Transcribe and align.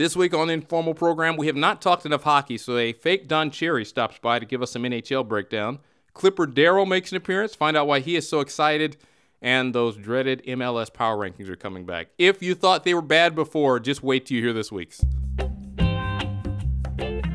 This 0.00 0.16
week 0.16 0.32
on 0.32 0.46
the 0.46 0.54
informal 0.54 0.94
program, 0.94 1.36
we 1.36 1.46
have 1.46 1.56
not 1.56 1.82
talked 1.82 2.06
enough 2.06 2.22
hockey, 2.22 2.56
so 2.56 2.78
a 2.78 2.94
fake 2.94 3.28
Don 3.28 3.50
Cherry 3.50 3.84
stops 3.84 4.16
by 4.16 4.38
to 4.38 4.46
give 4.46 4.62
us 4.62 4.70
some 4.70 4.84
NHL 4.84 5.28
breakdown. 5.28 5.78
Clipper 6.14 6.46
Darrell 6.46 6.86
makes 6.86 7.10
an 7.10 7.18
appearance, 7.18 7.54
find 7.54 7.76
out 7.76 7.86
why 7.86 8.00
he 8.00 8.16
is 8.16 8.26
so 8.26 8.40
excited, 8.40 8.96
and 9.42 9.74
those 9.74 9.98
dreaded 9.98 10.42
MLS 10.46 10.90
power 10.90 11.18
rankings 11.18 11.50
are 11.50 11.56
coming 11.56 11.84
back. 11.84 12.08
If 12.16 12.42
you 12.42 12.54
thought 12.54 12.84
they 12.84 12.94
were 12.94 13.02
bad 13.02 13.34
before, 13.34 13.78
just 13.78 14.02
wait 14.02 14.24
till 14.24 14.38
you 14.38 14.42
hear 14.42 14.54
this 14.54 14.72
week's. 14.72 15.04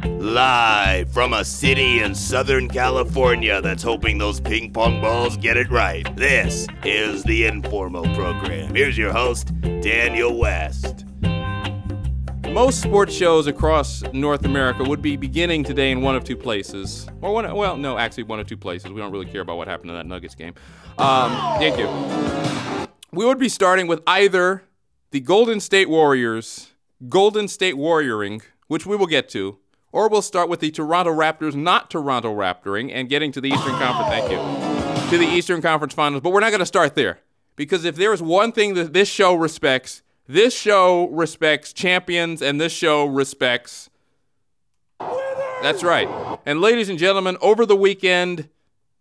Live 0.04 1.11
from 1.11 1.34
a 1.34 1.45
city 1.45 2.00
in 2.00 2.16
Southern 2.16 2.68
California 2.68 3.61
that's 3.61 3.84
hoping 3.84 4.18
those 4.18 4.39
ping 4.39 4.73
pong 4.73 5.02
balls 5.02 5.38
get 5.38 5.55
it 5.55 5.70
right. 5.70 6.16
This 6.16 6.66
is 6.84 7.21
the 7.25 7.45
Informal 7.45 8.05
Program. 8.16 8.73
Here's 8.73 8.97
your 8.97 9.13
host, 9.13 9.52
Daniel 9.82 10.36
West. 10.36 11.05
Most 12.56 12.82
sports 12.82 13.14
shows 13.14 13.48
across 13.48 14.02
North 14.14 14.45
America 14.45 14.82
would 14.82 15.02
be 15.02 15.18
beginning 15.18 15.62
today 15.66 15.91
in 15.91 16.02
one 16.02 16.16
of 16.16 16.23
two 16.23 16.38
places. 16.38 17.05
Or 17.20 17.34
one, 17.34 17.54
well, 17.54 17.76
no, 17.76 17.98
actually 17.98 18.23
one 18.23 18.40
of 18.40 18.48
two 18.48 18.55
places. 18.55 18.94
We 18.94 19.02
don't 19.02 19.12
really 19.12 19.26
care 19.26 19.41
about 19.41 19.58
what 19.58 19.68
happened 19.68 19.90
in 19.90 19.98
that 19.98 20.05
Nuggets 20.05 20.36
game. 20.36 20.54
Um, 20.98 21.32
thank 21.60 21.77
you. 21.77 22.88
We 23.12 23.26
would 23.26 23.40
be 23.40 23.49
starting 23.49 23.88
with 23.88 24.02
either 24.08 24.63
the 25.12 25.20
Golden 25.20 25.60
State 25.60 25.90
Warriors, 25.90 26.72
Golden 27.10 27.49
State 27.49 27.76
Warrioring, 27.76 28.41
which 28.68 28.85
we 28.85 28.96
will 28.96 29.05
get 29.05 29.27
to, 29.32 29.58
or 29.91 30.08
we'll 30.08 30.22
start 30.22 30.48
with 30.48 30.62
the 30.62 30.72
Toronto 30.72 31.12
Raptors, 31.12 31.55
not 31.55 31.91
Toronto 31.91 32.34
Raptoring, 32.34 32.90
and 32.90 33.10
getting 33.10 33.34
to 33.34 33.41
the 33.41 33.49
Eastern 33.49 33.74
Conference. 33.74 34.10
Thank 34.10 34.32
you. 34.32 35.10
To 35.10 35.18
the 35.18 35.27
Eastern 35.30 35.62
Conference 35.62 35.94
Finals. 35.94 36.22
But 36.22 36.30
we're 36.30 36.40
not 36.40 36.52
going 36.52 36.60
to 36.60 36.66
start 36.66 36.96
there. 36.96 37.20
Because 37.58 37.84
if 37.84 37.98
there 37.98 38.13
is 38.13 38.22
one 38.22 38.54
thing 38.54 38.76
that 38.76 38.94
this 38.94 39.10
show 39.10 39.35
respects, 39.35 40.04
this 40.27 40.57
show 40.57 41.07
respects 41.09 41.73
champions, 41.73 42.41
and 42.41 42.59
this 42.59 42.73
show 42.73 43.05
respects. 43.05 43.91
That's 45.61 45.84
right. 45.84 46.39
And 46.45 46.62
ladies 46.62 46.90
and 46.90 46.99
gentlemen, 46.99 47.37
over 47.41 47.65
the 47.65 47.76
weekend, 47.76 48.48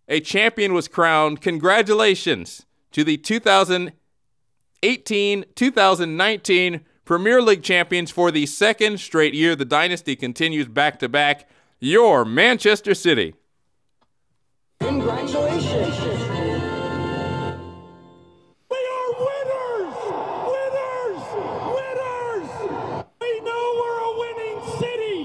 a 0.09 0.19
champion 0.21 0.75
was 0.75 0.89
crowned. 0.89 1.41
Congratulations 1.41 2.67
to 2.93 3.05
the 3.05 3.17
2018 3.17 5.45
2019 5.55 6.81
Premier 7.05 7.41
League 7.43 7.63
champions 7.63 8.11
for 8.11 8.31
the 8.31 8.47
second 8.47 8.99
straight 8.99 9.35
year. 9.35 9.55
The 9.55 9.67
dynasty 9.67 10.17
continues 10.17 10.69
back 10.69 10.99
to 11.01 11.09
back. 11.09 11.47
Your 11.81 12.25
Manchester 12.25 12.95
City. 12.95 13.35
Congratulations. 14.81 15.44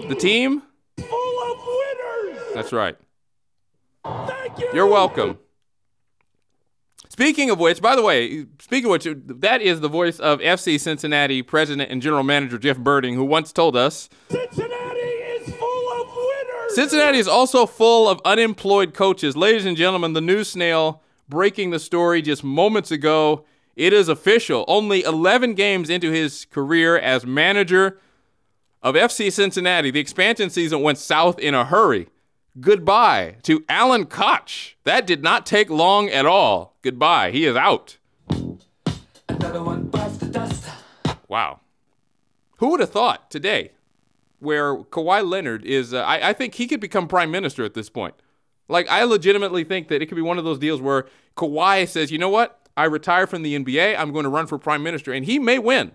The 0.09 0.15
team? 0.15 0.63
Full 0.97 1.51
of 1.51 1.59
winners! 1.67 2.39
That's 2.55 2.73
right. 2.73 2.97
Thank 4.03 4.57
you! 4.57 4.67
You're 4.73 4.87
welcome. 4.87 5.37
Speaking 7.09 7.51
of 7.51 7.59
which, 7.59 7.79
by 7.79 7.95
the 7.95 8.01
way, 8.01 8.47
speaking 8.59 8.85
of 8.85 8.91
which, 8.91 9.07
that 9.39 9.61
is 9.61 9.81
the 9.81 9.87
voice 9.87 10.19
of 10.19 10.39
FC 10.39 10.79
Cincinnati 10.79 11.43
president 11.43 11.91
and 11.91 12.01
general 12.01 12.23
manager 12.23 12.57
Jeff 12.57 12.77
Berding, 12.77 13.13
who 13.13 13.23
once 13.23 13.53
told 13.53 13.75
us 13.75 14.09
Cincinnati 14.31 14.99
is 14.99 15.55
full 15.55 16.01
of 16.01 16.07
winners! 16.07 16.73
Cincinnati 16.73 17.19
is 17.19 17.27
also 17.27 17.67
full 17.67 18.09
of 18.09 18.19
unemployed 18.25 18.95
coaches. 18.95 19.37
Ladies 19.37 19.67
and 19.67 19.77
gentlemen, 19.77 20.13
the 20.13 20.21
news 20.21 20.49
snail 20.49 21.03
breaking 21.27 21.69
the 21.69 21.77
story 21.77 22.23
just 22.23 22.43
moments 22.43 22.89
ago. 22.89 23.45
It 23.75 23.93
is 23.93 24.09
official. 24.09 24.65
Only 24.67 25.03
11 25.03 25.53
games 25.53 25.87
into 25.87 26.09
his 26.09 26.45
career 26.45 26.97
as 26.97 27.27
manager 27.27 27.99
of 28.81 28.95
FC 28.95 29.31
Cincinnati, 29.31 29.91
the 29.91 29.99
expansion 29.99 30.49
season 30.49 30.81
went 30.81 30.97
south 30.97 31.39
in 31.39 31.53
a 31.53 31.65
hurry. 31.65 32.07
Goodbye 32.59 33.37
to 33.43 33.63
Alan 33.69 34.05
Koch. 34.05 34.75
That 34.83 35.05
did 35.05 35.23
not 35.23 35.45
take 35.45 35.69
long 35.69 36.09
at 36.09 36.25
all. 36.25 36.77
Goodbye. 36.81 37.31
He 37.31 37.45
is 37.45 37.55
out. 37.55 37.97
Another 39.27 39.63
one 39.63 39.85
bites 39.85 40.17
the 40.17 40.25
dust. 40.25 40.65
Wow. 41.27 41.59
Who 42.57 42.69
would 42.71 42.79
have 42.79 42.89
thought 42.89 43.29
today 43.29 43.71
where 44.39 44.75
Kawhi 44.75 45.27
Leonard 45.27 45.65
is, 45.65 45.93
uh, 45.93 46.01
I, 46.01 46.29
I 46.29 46.33
think 46.33 46.55
he 46.55 46.67
could 46.67 46.79
become 46.79 47.07
prime 47.07 47.31
minister 47.31 47.63
at 47.63 47.73
this 47.73 47.89
point. 47.89 48.15
Like, 48.67 48.89
I 48.89 49.03
legitimately 49.03 49.63
think 49.63 49.87
that 49.89 50.01
it 50.01 50.07
could 50.07 50.15
be 50.15 50.21
one 50.21 50.37
of 50.37 50.43
those 50.43 50.59
deals 50.59 50.81
where 50.81 51.07
Kawhi 51.35 51.87
says, 51.87 52.11
you 52.11 52.17
know 52.17 52.29
what? 52.29 52.67
I 52.77 52.85
retire 52.85 53.27
from 53.27 53.41
the 53.43 53.57
NBA. 53.57 53.97
I'm 53.97 54.11
going 54.11 54.23
to 54.23 54.29
run 54.29 54.47
for 54.47 54.57
prime 54.57 54.83
minister, 54.83 55.11
and 55.11 55.25
he 55.25 55.39
may 55.39 55.59
win. 55.59 55.91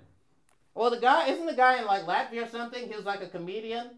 Well, 0.75 0.91
the 0.91 0.99
guy 0.99 1.29
isn't 1.29 1.47
the 1.47 1.55
guy 1.55 1.79
in 1.79 1.87
like 1.87 2.03
Latvia 2.03 2.47
or 2.47 2.49
something. 2.49 2.89
He 2.89 2.97
was 2.97 3.05
like 3.05 3.23
a 3.23 3.29
comedian. 3.29 3.91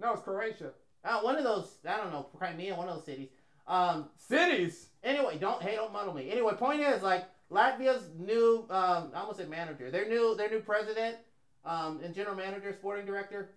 No, 0.00 0.12
it's 0.14 0.22
Croatia. 0.22 0.70
Uh, 1.04 1.20
one 1.20 1.36
of 1.36 1.44
those. 1.44 1.76
I 1.86 1.96
don't 1.96 2.10
know. 2.10 2.28
Crimea, 2.36 2.74
one 2.74 2.88
of 2.88 2.96
those 2.96 3.04
cities. 3.04 3.28
Um. 3.66 4.08
Cities. 4.16 4.86
Anyway, 5.04 5.38
don't 5.38 5.62
hey, 5.62 5.76
don't 5.76 5.92
muddle 5.92 6.14
me. 6.14 6.30
Anyway, 6.30 6.52
point 6.54 6.80
is 6.80 7.02
like 7.02 7.24
Latvia's 7.50 8.08
new. 8.18 8.66
Um. 8.70 9.10
I 9.14 9.20
almost 9.20 9.38
said 9.38 9.50
manager. 9.50 9.90
Their 9.90 10.08
new. 10.08 10.34
Their 10.34 10.50
new 10.50 10.60
president. 10.60 11.16
Um. 11.64 12.00
And 12.02 12.14
general 12.14 12.36
manager, 12.36 12.72
sporting 12.72 13.06
director. 13.06 13.50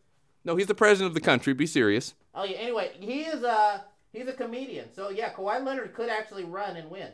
No, 0.44 0.56
he's 0.56 0.68
the 0.68 0.76
president 0.76 1.08
of 1.08 1.14
the 1.16 1.22
country. 1.22 1.54
Be 1.54 1.66
serious. 1.66 2.14
Oh 2.34 2.44
yeah. 2.44 2.58
Anyway, 2.58 2.92
he 3.00 3.22
is 3.22 3.44
a 3.44 3.86
he's 4.12 4.28
a 4.28 4.34
comedian. 4.34 4.94
So 4.94 5.10
yeah, 5.10 5.34
Kawhi 5.34 5.64
Leonard 5.64 5.94
could 5.94 6.10
actually 6.10 6.44
run 6.44 6.76
and 6.76 6.92
win. 6.92 7.10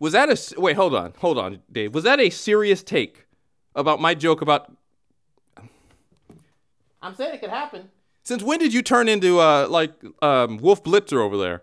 Was 0.00 0.12
that 0.12 0.28
a 0.28 0.60
wait? 0.60 0.76
Hold 0.76 0.94
on, 0.94 1.14
hold 1.18 1.38
on, 1.38 1.62
Dave. 1.70 1.94
Was 1.94 2.04
that 2.04 2.20
a 2.20 2.30
serious 2.30 2.82
take 2.82 3.25
about 3.76 4.00
my 4.00 4.14
joke 4.14 4.42
about? 4.42 4.72
I'm 7.00 7.14
saying 7.14 7.34
it 7.34 7.40
could 7.40 7.50
happen. 7.50 7.90
Since 8.24 8.42
when 8.42 8.58
did 8.58 8.74
you 8.74 8.82
turn 8.82 9.08
into 9.08 9.38
uh 9.38 9.68
like 9.68 9.92
um 10.22 10.56
Wolf 10.56 10.82
Blitzer 10.82 11.18
over 11.18 11.36
there? 11.36 11.62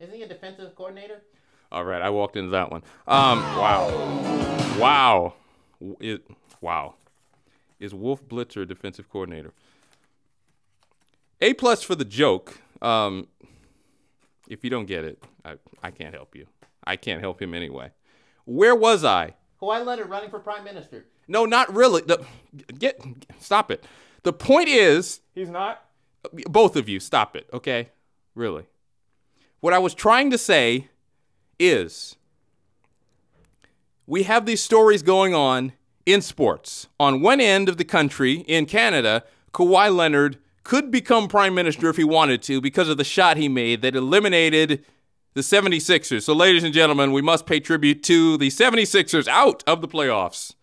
Isn't 0.00 0.14
he 0.14 0.22
a 0.22 0.28
defensive 0.28 0.74
coordinator? 0.74 1.22
All 1.70 1.84
right, 1.84 2.00
I 2.00 2.10
walked 2.10 2.36
into 2.36 2.50
that 2.50 2.70
one. 2.70 2.82
Um, 3.06 3.40
wow, 3.40 4.76
wow, 4.78 5.34
it, 6.00 6.22
wow. 6.60 6.94
Is 7.78 7.94
Wolf 7.94 8.26
Blitzer 8.26 8.62
a 8.62 8.66
defensive 8.66 9.10
coordinator? 9.10 9.52
A 11.40 11.52
plus 11.54 11.82
for 11.82 11.94
the 11.94 12.06
joke. 12.06 12.58
Um, 12.80 13.28
if 14.48 14.64
you 14.64 14.70
don't 14.70 14.86
get 14.86 15.04
it, 15.04 15.22
I, 15.44 15.56
I 15.82 15.90
can't 15.90 16.14
help 16.14 16.34
you. 16.34 16.46
I 16.84 16.96
can't 16.96 17.20
help 17.20 17.40
him 17.42 17.52
anyway. 17.54 17.90
Where 18.46 18.74
was 18.74 19.04
I? 19.04 19.34
Kawhi 19.60 19.84
Leonard 19.84 20.08
running 20.08 20.30
for 20.30 20.38
prime 20.38 20.64
minister. 20.64 21.04
No, 21.26 21.44
not 21.44 21.74
really. 21.74 22.02
The, 22.02 22.24
get 22.78 23.00
stop 23.40 23.70
it. 23.70 23.84
The 24.22 24.32
point 24.32 24.68
is, 24.68 25.20
he's 25.34 25.48
not. 25.48 25.84
Both 26.32 26.76
of 26.76 26.88
you, 26.88 27.00
stop 27.00 27.36
it. 27.36 27.48
Okay, 27.52 27.90
really. 28.34 28.64
What 29.60 29.72
I 29.72 29.78
was 29.78 29.94
trying 29.94 30.30
to 30.30 30.38
say 30.38 30.88
is, 31.58 32.16
we 34.06 34.24
have 34.24 34.46
these 34.46 34.62
stories 34.62 35.02
going 35.02 35.34
on 35.34 35.72
in 36.06 36.22
sports. 36.22 36.88
On 36.98 37.20
one 37.20 37.40
end 37.40 37.68
of 37.68 37.76
the 37.76 37.84
country, 37.84 38.44
in 38.48 38.66
Canada, 38.66 39.24
Kawhi 39.52 39.94
Leonard 39.94 40.38
could 40.64 40.90
become 40.90 41.28
prime 41.28 41.54
minister 41.54 41.88
if 41.88 41.96
he 41.96 42.04
wanted 42.04 42.42
to 42.42 42.60
because 42.60 42.88
of 42.88 42.96
the 42.96 43.04
shot 43.04 43.36
he 43.36 43.48
made 43.48 43.82
that 43.82 43.96
eliminated 43.96 44.84
the 45.38 45.42
76ers. 45.42 46.24
So, 46.24 46.34
ladies 46.34 46.64
and 46.64 46.74
gentlemen, 46.74 47.12
we 47.12 47.22
must 47.22 47.46
pay 47.46 47.60
tribute 47.60 48.02
to 48.02 48.36
the 48.38 48.48
76ers 48.48 49.28
out 49.28 49.62
of 49.68 49.80
the 49.80 49.86
playoffs. 49.86 50.54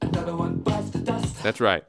Another 0.00 0.34
one 0.34 0.56
bites 0.56 0.90
the 0.90 0.98
dust. 0.98 1.40
That's 1.44 1.60
right. 1.60 1.84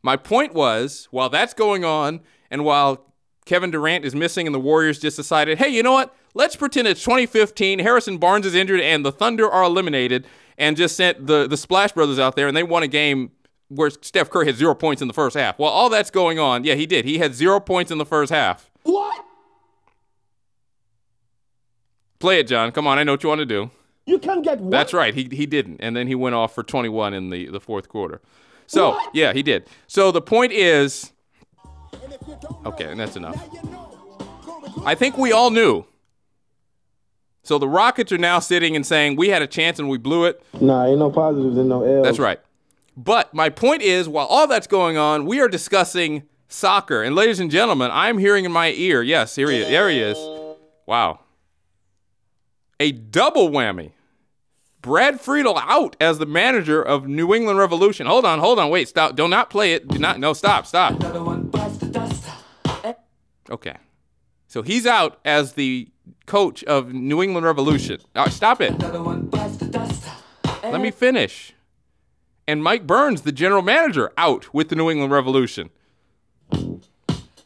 My 0.00 0.16
point 0.16 0.54
was, 0.54 1.08
while 1.10 1.28
that's 1.28 1.54
going 1.54 1.84
on, 1.84 2.20
and 2.52 2.64
while 2.64 3.12
Kevin 3.46 3.72
Durant 3.72 4.04
is 4.04 4.14
missing 4.14 4.46
and 4.46 4.54
the 4.54 4.60
Warriors 4.60 5.00
just 5.00 5.16
decided, 5.16 5.58
hey, 5.58 5.68
you 5.68 5.82
know 5.82 5.92
what? 5.92 6.14
Let's 6.34 6.54
pretend 6.54 6.86
it's 6.86 7.02
2015, 7.02 7.80
Harrison 7.80 8.18
Barnes 8.18 8.46
is 8.46 8.54
injured, 8.54 8.80
and 8.80 9.04
the 9.04 9.12
Thunder 9.12 9.50
are 9.50 9.64
eliminated, 9.64 10.24
and 10.56 10.76
just 10.76 10.96
sent 10.96 11.26
the, 11.26 11.48
the 11.48 11.56
Splash 11.56 11.92
Brothers 11.92 12.20
out 12.20 12.36
there, 12.36 12.46
and 12.46 12.56
they 12.56 12.62
won 12.62 12.84
a 12.84 12.88
game 12.88 13.32
where 13.74 13.90
Steph 13.90 14.30
Curry 14.30 14.46
had 14.46 14.56
zero 14.56 14.74
points 14.74 15.02
in 15.02 15.08
the 15.08 15.14
first 15.14 15.36
half. 15.36 15.58
Well, 15.58 15.70
all 15.70 15.88
that's 15.88 16.10
going 16.10 16.38
on. 16.38 16.64
Yeah, 16.64 16.74
he 16.74 16.86
did. 16.86 17.04
He 17.04 17.18
had 17.18 17.34
zero 17.34 17.60
points 17.60 17.90
in 17.90 17.98
the 17.98 18.06
first 18.06 18.32
half. 18.32 18.70
What? 18.82 19.24
Play 22.18 22.38
it, 22.40 22.46
John. 22.46 22.70
Come 22.72 22.86
on, 22.86 22.98
I 22.98 23.04
know 23.04 23.12
what 23.12 23.22
you 23.22 23.28
want 23.28 23.40
to 23.40 23.46
do. 23.46 23.70
You 24.06 24.18
can 24.18 24.42
get 24.42 24.60
what? 24.60 24.70
That's 24.70 24.92
right. 24.92 25.14
He 25.14 25.28
he 25.30 25.46
didn't, 25.46 25.78
and 25.80 25.96
then 25.96 26.06
he 26.06 26.14
went 26.14 26.34
off 26.34 26.54
for 26.54 26.62
21 26.62 27.14
in 27.14 27.30
the 27.30 27.46
the 27.48 27.60
fourth 27.60 27.88
quarter. 27.88 28.20
So 28.66 28.90
What? 28.90 29.14
yeah, 29.14 29.32
he 29.32 29.42
did. 29.42 29.66
So 29.86 30.10
the 30.12 30.20
point 30.22 30.52
is, 30.52 31.12
okay, 32.66 32.84
and 32.90 32.98
that's 32.98 33.16
enough. 33.16 33.36
I 34.84 34.94
think 34.94 35.16
we 35.18 35.32
all 35.32 35.50
knew. 35.50 35.84
So 37.44 37.58
the 37.58 37.68
Rockets 37.68 38.12
are 38.12 38.18
now 38.18 38.38
sitting 38.38 38.76
and 38.76 38.86
saying 38.86 39.16
we 39.16 39.28
had 39.28 39.42
a 39.42 39.46
chance 39.48 39.78
and 39.80 39.88
we 39.88 39.98
blew 39.98 40.24
it. 40.24 40.42
Nah, 40.60 40.86
ain't 40.86 40.98
no 41.00 41.10
positives 41.10 41.56
and 41.58 41.68
no 41.68 41.82
L's. 41.82 42.04
That's 42.04 42.18
right. 42.20 42.40
But 42.96 43.32
my 43.32 43.48
point 43.48 43.82
is, 43.82 44.08
while 44.08 44.26
all 44.26 44.46
that's 44.46 44.66
going 44.66 44.96
on, 44.96 45.24
we 45.26 45.40
are 45.40 45.48
discussing 45.48 46.24
soccer. 46.48 47.02
And 47.02 47.14
ladies 47.14 47.40
and 47.40 47.50
gentlemen, 47.50 47.90
I'm 47.92 48.18
hearing 48.18 48.44
in 48.44 48.52
my 48.52 48.72
ear. 48.72 49.02
Yes, 49.02 49.34
here 49.34 49.50
he 49.50 49.58
is. 49.58 49.68
There 49.68 49.88
he 49.88 50.00
is. 50.00 50.18
Wow. 50.86 51.20
A 52.78 52.92
double 52.92 53.48
whammy. 53.48 53.92
Brad 54.82 55.20
Friedel 55.20 55.56
out 55.58 55.96
as 56.00 56.18
the 56.18 56.26
manager 56.26 56.82
of 56.82 57.06
New 57.06 57.32
England 57.32 57.58
Revolution. 57.58 58.06
Hold 58.06 58.24
on, 58.24 58.40
hold 58.40 58.58
on, 58.58 58.68
wait, 58.68 58.88
stop. 58.88 59.14
Do 59.14 59.28
not 59.28 59.48
play 59.48 59.74
it. 59.74 59.86
Do 59.86 59.98
not. 59.98 60.18
No, 60.18 60.32
stop, 60.32 60.66
stop. 60.66 61.00
Okay. 63.48 63.76
So 64.48 64.62
he's 64.62 64.86
out 64.86 65.20
as 65.24 65.52
the 65.52 65.88
coach 66.26 66.64
of 66.64 66.92
New 66.92 67.22
England 67.22 67.46
Revolution. 67.46 68.00
Right, 68.14 68.30
stop 68.32 68.60
it. 68.60 68.76
Let 70.64 70.80
me 70.80 70.90
finish. 70.90 71.54
And 72.46 72.62
Mike 72.62 72.86
Burns, 72.86 73.22
the 73.22 73.32
general 73.32 73.62
manager, 73.62 74.12
out 74.16 74.52
with 74.52 74.68
the 74.68 74.74
New 74.74 74.90
England 74.90 75.12
Revolution. 75.12 75.70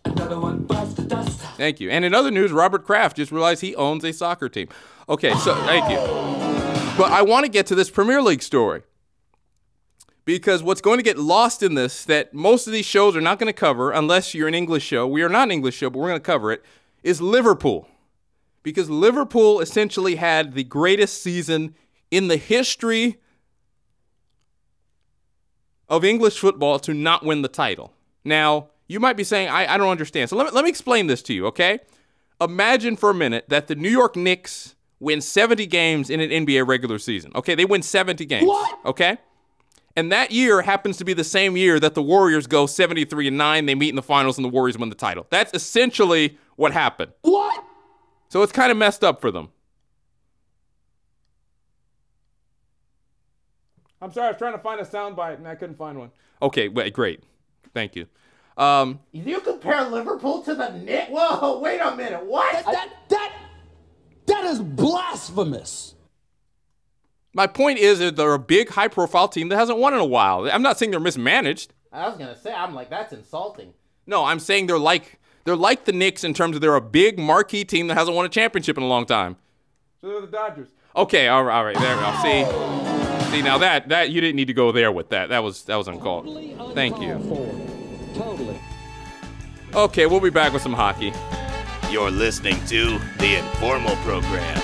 Another 0.05 0.41
one 0.41 0.63
bites 0.63 0.95
the 0.95 1.03
dust. 1.03 1.41
Thank 1.57 1.81
you. 1.81 1.91
And 1.91 2.05
in 2.05 2.15
other 2.15 2.31
news, 2.31 2.53
Robert 2.53 2.85
Kraft 2.85 3.17
just 3.17 3.31
realized 3.31 3.61
he 3.61 3.75
owns 3.77 4.05
a 4.05 4.13
soccer 4.13 4.49
team. 4.49 4.69
Okay, 5.09 5.35
so 5.35 5.55
thank 5.67 5.91
you. 5.91 5.97
But 6.97 7.13
I 7.13 7.23
want 7.23 7.45
to 7.45 7.51
get 7.51 7.67
to 7.67 7.75
this 7.75 7.91
Premier 7.91 8.23
League 8.23 8.43
story. 8.43 8.83
Because 10.25 10.63
what's 10.63 10.81
going 10.81 10.99
to 10.99 11.05
get 11.05 11.19
lost 11.19 11.63
in 11.63 11.75
this 11.75 12.05
that 12.05 12.35
most 12.35 12.67
of 12.67 12.73
these 12.73 12.87
shows 12.87 13.15
are 13.15 13.21
not 13.21 13.39
going 13.39 13.47
to 13.47 13.59
cover 13.59 13.93
unless 13.93 14.35
you're 14.35 14.49
an 14.49 14.55
English 14.55 14.83
show. 14.83 15.07
We 15.07 15.23
are 15.23 15.29
not 15.29 15.45
an 15.45 15.53
English 15.53 15.77
show, 15.77 15.91
but 15.91 15.99
we're 15.99 16.09
going 16.09 16.21
to 16.21 16.25
cover 16.25 16.51
it. 16.51 16.65
Is 17.03 17.21
Liverpool. 17.21 17.89
Because 18.63 18.91
Liverpool 18.91 19.61
essentially 19.61 20.17
had 20.17 20.55
the 20.55 20.65
greatest 20.65 21.23
season 21.23 21.77
in 22.11 22.27
the 22.27 22.37
history 22.37 23.21
of 25.89 26.05
English 26.05 26.39
football 26.39 26.79
to 26.81 26.95
not 26.95 27.25
win 27.25 27.43
the 27.43 27.49
title. 27.49 27.93
Now, 28.25 28.69
you 28.89 29.01
might 29.01 29.17
be 29.17 29.25
saying, 29.25 29.49
I, 29.49 29.75
I 29.75 29.79
don't 29.79 29.89
understand. 29.89 30.31
So 30.31 30.37
let 30.37 30.47
me, 30.47 30.53
let 30.53 30.65
me 30.65 30.71
explain 30.71 31.07
this 31.07 31.23
to 31.23 31.35
you, 31.35 31.47
okay? 31.47 31.81
Imagine 32.41 32.97
for 32.97 33.11
a 33.11 33.15
minute 33.15 33.47
that 33.49 33.67
the 33.67 33.75
New 33.75 33.91
York 33.91 34.17
Knicks 34.17 34.75
win 35.01 35.21
70 35.21 35.67
games 35.67 36.11
in 36.11 36.21
an 36.21 36.31
NBA 36.31 36.67
regular 36.67 36.99
season. 36.99 37.33
Okay, 37.35 37.55
they 37.55 37.65
win 37.65 37.83
70 37.83 38.25
games. 38.27 38.47
What? 38.47 38.79
Okay? 38.85 39.19
And 39.97 40.13
that 40.13 40.31
year 40.31 40.63
happens 40.63 40.99
to 40.99 41.05
be 41.05 41.15
the 41.15 41.25
same 41.25 41.57
year 41.57 41.81
that 41.81 41.95
the 41.95 42.03
Warriors 42.03 42.47
go 42.47 42.67
73 42.67 43.29
and 43.29 43.39
9. 43.39 43.67
They 43.67 43.75
meet 43.75 43.89
in 43.89 43.97
the 43.97 44.03
finals 44.03 44.37
and 44.37 44.45
the 44.45 44.51
Warriors 44.51 44.77
win 44.77 44.91
the 44.91 44.95
title. 44.95 45.27
That's 45.31 45.53
essentially 45.55 46.39
what 46.57 46.73
happened. 46.73 47.13
What? 47.23 47.65
So 48.29 48.43
it's 48.43 48.53
kind 48.53 48.71
of 48.71 48.77
messed 48.77 49.03
up 49.03 49.21
for 49.21 49.31
them. 49.31 49.49
I'm 54.01 54.13
sorry, 54.13 54.29
I 54.29 54.31
was 54.31 54.39
trying 54.39 54.53
to 54.53 54.59
find 54.59 54.81
a 54.81 54.85
soundbite 54.85 55.37
and 55.37 55.49
I 55.49 55.55
couldn't 55.55 55.77
find 55.77 55.99
one. 55.99 56.11
Okay, 56.43 56.69
wait, 56.69 56.93
great. 56.93 57.23
Thank 57.73 57.97
you. 57.97 58.07
Um, 58.57 59.01
You 59.13 59.41
compare 59.41 59.85
Liverpool 59.85 60.43
to 60.43 60.55
the 60.55 60.71
Knicks? 60.71 61.11
Whoa, 61.11 61.59
wait 61.61 61.79
a 61.79 61.95
minute. 61.95 62.25
What? 62.25 62.53
That 62.65 62.73
that 62.75 62.89
that, 63.09 63.33
that 64.27 64.45
is 64.45 64.61
blasphemous. 64.61 65.95
my 67.35 67.47
point 67.47 67.79
is 67.79 67.99
that 67.99 68.17
they're 68.17 68.33
a 68.35 68.39
big, 68.39 68.71
high 68.71 68.89
profile 68.89 69.29
team 69.29 69.49
that 69.51 69.57
hasn't 69.57 69.79
won 69.79 69.93
in 69.93 70.01
a 70.01 70.05
while. 70.07 70.51
I'm 70.51 70.63
not 70.63 70.79
saying 70.79 70.91
they're 70.91 71.01
mismanaged. 71.01 71.73
I 71.93 72.09
was 72.09 72.17
gonna 72.19 72.37
say, 72.39 72.53
I'm 72.53 72.75
like, 72.75 72.89
that's 72.91 73.13
insulting. 73.13 73.73
No, 74.07 74.25
I'm 74.25 74.39
saying 74.41 74.67
they're 74.69 74.79
like 74.79 75.19
they're 75.45 75.57
like 75.57 75.85
the 75.85 75.93
Knicks 75.93 76.25
in 76.25 76.33
terms 76.35 76.57
of 76.57 76.63
they're 76.63 76.77
a 76.77 76.81
big 76.81 77.19
marquee 77.19 77.65
team 77.65 77.89
that 77.89 77.95
hasn't 77.97 78.17
won 78.17 78.25
a 78.25 78.29
championship 78.29 78.77
in 78.77 78.83
a 78.83 78.89
long 78.89 79.05
time. 79.07 79.37
So 80.01 80.09
they're 80.09 80.21
the 80.23 80.27
Dodgers. 80.29 80.69
Okay, 80.95 81.29
all 81.29 81.45
right, 81.45 81.57
all 81.59 81.65
right 81.65 81.77
there 81.79 81.95
we 81.97 82.03
go. 82.03 82.23
See, 82.23 82.96
see 83.37 83.43
now 83.43 83.59
that 83.59 83.89
that 83.89 84.11
you 84.11 84.21
didn't 84.21 84.37
need 84.37 84.47
to 84.47 84.55
go 84.55 84.73
there 84.73 84.91
with 84.91 85.11
that. 85.11 85.29
That 85.29 85.43
was 85.43 85.65
that 85.65 85.77
was 85.77 85.89
uncalled. 85.89 86.75
Thank 86.75 87.01
you. 87.01 87.15
Totally. 88.15 88.59
Okay, 89.75 90.07
we'll 90.07 90.21
be 90.21 90.31
back 90.31 90.53
with 90.53 90.63
some 90.63 90.73
hockey. 90.73 91.13
You're 91.91 92.11
listening 92.11 92.57
to 92.67 92.99
the 93.19 93.37
Informal 93.37 93.95
Program. 93.97 94.63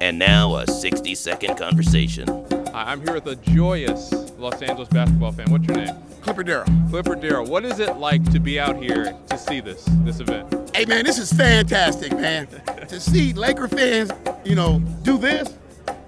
And 0.00 0.18
now 0.18 0.56
a 0.56 0.66
60 0.66 1.14
second 1.14 1.56
conversation. 1.56 2.55
Hi, 2.76 2.92
I'm 2.92 3.00
here 3.00 3.14
with 3.14 3.26
a 3.26 3.36
joyous 3.36 4.12
Los 4.36 4.60
Angeles 4.60 4.90
basketball 4.90 5.32
fan. 5.32 5.50
What's 5.50 5.66
your 5.66 5.78
name? 5.78 5.96
Clipper 6.20 6.42
Darrell. 6.42 6.66
Clifford 6.90 7.22
Darrell. 7.22 7.46
What 7.46 7.64
is 7.64 7.78
it 7.78 7.96
like 7.96 8.22
to 8.32 8.38
be 8.38 8.60
out 8.60 8.76
here 8.76 9.16
to 9.30 9.38
see 9.38 9.60
this 9.60 9.82
this 10.04 10.20
event? 10.20 10.76
Hey 10.76 10.84
man, 10.84 11.06
this 11.06 11.18
is 11.18 11.32
fantastic, 11.32 12.12
man. 12.12 12.46
to 12.88 13.00
see 13.00 13.32
Laker 13.32 13.66
fans, 13.66 14.10
you 14.44 14.54
know, 14.54 14.80
do 15.04 15.16
this. 15.16 15.54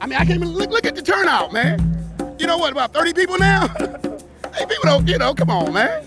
I 0.03 0.07
mean, 0.07 0.19
I 0.19 0.27
can't 0.27 0.43
even 0.43 0.49
look 0.49 0.69
look 0.69 0.85
at 0.85 0.95
the 0.95 1.01
turnout, 1.01 1.55
man. 1.55 1.81
You 2.39 2.47
know 2.47 2.59
what? 2.59 2.73
About 2.73 2.93
30 2.93 3.15
people 3.15 3.39
now. 3.39 3.69
hey, 3.79 4.67
people 4.67 4.85
don't, 4.85 5.09
you 5.09 5.17
know, 5.17 5.33
come 5.33 5.49
on, 5.49 5.73
man. 5.73 6.05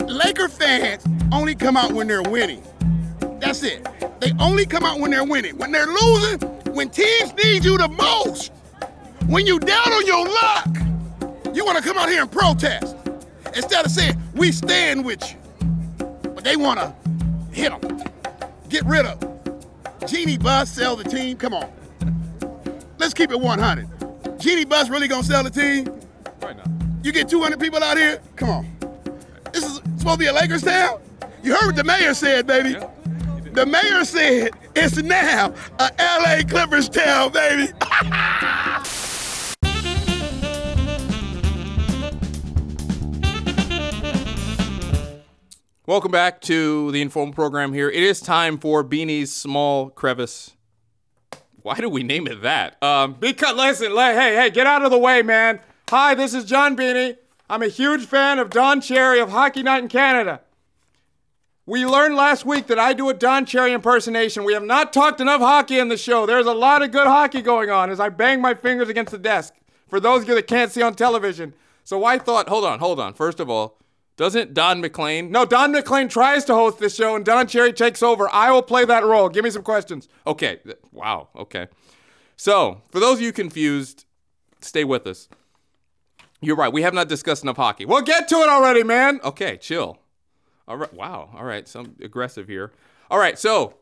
Laker 0.00 0.48
fans 0.48 1.06
only 1.30 1.54
come 1.54 1.76
out 1.76 1.92
when 1.92 2.08
they're 2.08 2.22
winning. 2.22 2.64
That's 3.38 3.62
it. 3.62 3.86
They 4.18 4.32
only 4.40 4.66
come 4.66 4.82
out 4.82 4.98
when 4.98 5.12
they're 5.12 5.22
winning. 5.22 5.56
When 5.58 5.70
they're 5.70 5.86
losing, 5.86 6.40
when 6.74 6.90
teams 6.90 7.32
need 7.34 7.64
you 7.64 7.78
the 7.78 7.86
most, 7.86 8.50
when 9.30 9.46
you 9.46 9.60
down 9.60 9.92
on 9.92 10.06
your 10.06 10.26
luck, 10.26 11.54
you 11.54 11.64
want 11.64 11.78
to 11.78 11.84
come 11.84 11.96
out 11.96 12.08
here 12.08 12.22
and 12.22 12.30
protest 12.30 12.96
instead 13.54 13.86
of 13.86 13.90
saying 13.92 14.20
we 14.34 14.50
stand 14.50 15.04
with 15.04 15.22
you. 15.30 15.38
But 16.34 16.42
they 16.42 16.56
want 16.56 16.80
to 16.80 16.92
hit 17.52 17.70
them, 17.80 18.02
get 18.68 18.84
rid 18.84 19.06
of 19.06 19.20
them. 19.20 19.30
Jeanie 20.06 20.36
Buss 20.36 20.72
sell 20.72 20.96
the 20.96 21.04
team. 21.04 21.36
Come 21.36 21.54
on, 21.54 21.70
let's 22.98 23.14
keep 23.14 23.30
it 23.30 23.38
100. 23.40 24.40
Jeanie 24.40 24.64
Buss 24.64 24.88
really 24.88 25.06
gonna 25.06 25.22
sell 25.22 25.44
the 25.44 25.50
team? 25.50 25.86
Right 26.42 26.56
now. 26.56 26.64
You 27.04 27.12
get 27.12 27.28
200 27.28 27.60
people 27.60 27.82
out 27.82 27.96
here? 27.96 28.20
Come 28.34 28.50
on. 28.50 28.76
This 29.52 29.64
is 29.64 29.76
supposed 29.98 30.14
to 30.14 30.18
be 30.18 30.26
a 30.26 30.32
Lakers 30.32 30.62
town? 30.62 31.00
You 31.42 31.54
heard 31.54 31.66
what 31.66 31.76
the 31.76 31.84
mayor 31.84 32.14
said, 32.14 32.46
baby. 32.46 32.70
Yeah. 32.70 32.90
The 33.52 33.66
mayor 33.66 34.04
said 34.04 34.50
it's 34.74 34.96
now 34.96 35.54
a 35.78 35.90
LA 35.98 36.42
Clippers 36.48 36.88
town, 36.88 37.32
baby. 37.32 37.72
Welcome 45.90 46.12
back 46.12 46.40
to 46.42 46.92
the 46.92 47.02
informal 47.02 47.34
program 47.34 47.72
here. 47.72 47.90
It 47.90 48.04
is 48.04 48.20
time 48.20 48.58
for 48.58 48.84
Beanie's 48.84 49.34
Small 49.34 49.90
Crevice. 49.90 50.52
Why 51.62 51.80
do 51.80 51.88
we 51.88 52.04
name 52.04 52.28
it 52.28 52.42
that? 52.42 52.80
Um, 52.80 53.14
because 53.18 53.56
listen, 53.56 53.92
le- 53.92 54.12
hey, 54.12 54.36
hey, 54.36 54.50
get 54.50 54.68
out 54.68 54.84
of 54.84 54.92
the 54.92 54.98
way, 54.98 55.22
man. 55.22 55.58
Hi, 55.88 56.14
this 56.14 56.32
is 56.32 56.44
John 56.44 56.76
Beanie. 56.76 57.16
I'm 57.48 57.62
a 57.62 57.66
huge 57.66 58.06
fan 58.06 58.38
of 58.38 58.50
Don 58.50 58.80
Cherry 58.80 59.18
of 59.18 59.30
Hockey 59.30 59.64
Night 59.64 59.82
in 59.82 59.88
Canada. 59.88 60.42
We 61.66 61.84
learned 61.84 62.14
last 62.14 62.46
week 62.46 62.68
that 62.68 62.78
I 62.78 62.92
do 62.92 63.08
a 63.08 63.12
Don 63.12 63.44
Cherry 63.44 63.72
impersonation. 63.72 64.44
We 64.44 64.52
have 64.52 64.62
not 64.62 64.92
talked 64.92 65.20
enough 65.20 65.40
hockey 65.40 65.80
in 65.80 65.88
the 65.88 65.96
show. 65.96 66.24
There's 66.24 66.46
a 66.46 66.54
lot 66.54 66.82
of 66.82 66.92
good 66.92 67.08
hockey 67.08 67.42
going 67.42 67.68
on 67.68 67.90
as 67.90 67.98
I 67.98 68.10
bang 68.10 68.40
my 68.40 68.54
fingers 68.54 68.88
against 68.88 69.10
the 69.10 69.18
desk. 69.18 69.54
For 69.88 69.98
those 69.98 70.22
of 70.22 70.28
you 70.28 70.36
that 70.36 70.46
can't 70.46 70.70
see 70.70 70.82
on 70.82 70.94
television. 70.94 71.52
So 71.82 72.04
I 72.04 72.18
thought, 72.18 72.48
hold 72.48 72.64
on, 72.64 72.78
hold 72.78 73.00
on. 73.00 73.12
First 73.12 73.40
of 73.40 73.50
all, 73.50 73.79
doesn't 74.20 74.52
Don 74.52 74.82
McLean? 74.82 75.30
No, 75.30 75.46
Don 75.46 75.72
McLean 75.72 76.06
tries 76.06 76.44
to 76.44 76.54
host 76.54 76.78
this 76.78 76.94
show 76.94 77.16
and 77.16 77.24
Don 77.24 77.46
Cherry 77.46 77.72
takes 77.72 78.02
over. 78.02 78.28
I 78.30 78.50
will 78.50 78.60
play 78.60 78.84
that 78.84 79.02
role. 79.02 79.30
Give 79.30 79.42
me 79.42 79.48
some 79.48 79.62
questions. 79.62 80.08
Okay. 80.26 80.60
Wow. 80.92 81.28
Okay. 81.34 81.68
So, 82.36 82.82
for 82.90 83.00
those 83.00 83.16
of 83.16 83.22
you 83.22 83.32
confused, 83.32 84.04
stay 84.60 84.84
with 84.84 85.06
us. 85.06 85.30
You're 86.42 86.56
right. 86.56 86.70
We 86.70 86.82
have 86.82 86.92
not 86.92 87.08
discussed 87.08 87.44
enough 87.44 87.56
hockey. 87.56 87.86
Well, 87.86 88.02
get 88.02 88.28
to 88.28 88.34
it 88.42 88.50
already, 88.50 88.82
man. 88.82 89.20
Okay, 89.24 89.56
chill. 89.56 89.96
All 90.68 90.76
right. 90.76 90.92
Wow. 90.92 91.30
All 91.34 91.44
right. 91.44 91.66
Some 91.66 91.96
aggressive 92.02 92.46
here. 92.46 92.72
All 93.10 93.18
right. 93.18 93.38
So, 93.38 93.76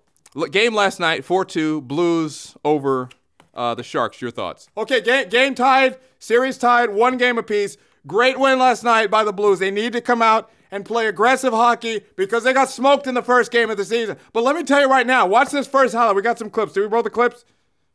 game 0.52 0.72
last 0.72 1.00
night 1.00 1.24
4 1.24 1.46
2, 1.46 1.80
Blues 1.80 2.56
over 2.64 3.08
uh, 3.54 3.74
the 3.74 3.82
Sharks. 3.82 4.22
Your 4.22 4.30
thoughts? 4.30 4.68
Okay. 4.76 5.00
Game, 5.00 5.28
game 5.30 5.56
tied, 5.56 5.98
series 6.20 6.58
tied, 6.58 6.90
one 6.90 7.18
game 7.18 7.38
apiece. 7.38 7.76
Great 8.06 8.38
win 8.38 8.58
last 8.58 8.84
night 8.84 9.10
by 9.10 9.24
the 9.24 9.32
Blues. 9.32 9.58
They 9.58 9.70
need 9.70 9.92
to 9.92 10.00
come 10.00 10.22
out 10.22 10.50
and 10.70 10.84
play 10.84 11.06
aggressive 11.06 11.52
hockey 11.52 12.02
because 12.16 12.44
they 12.44 12.52
got 12.52 12.68
smoked 12.68 13.06
in 13.06 13.14
the 13.14 13.22
first 13.22 13.50
game 13.50 13.70
of 13.70 13.76
the 13.76 13.84
season. 13.84 14.16
But 14.32 14.44
let 14.44 14.54
me 14.54 14.62
tell 14.62 14.80
you 14.80 14.88
right 14.88 15.06
now, 15.06 15.26
watch 15.26 15.50
this 15.50 15.66
first 15.66 15.94
highlight. 15.94 16.16
We 16.16 16.22
got 16.22 16.38
some 16.38 16.50
clips. 16.50 16.72
Do 16.72 16.80
we 16.80 16.86
roll 16.86 17.02
the 17.02 17.10
clips? 17.10 17.44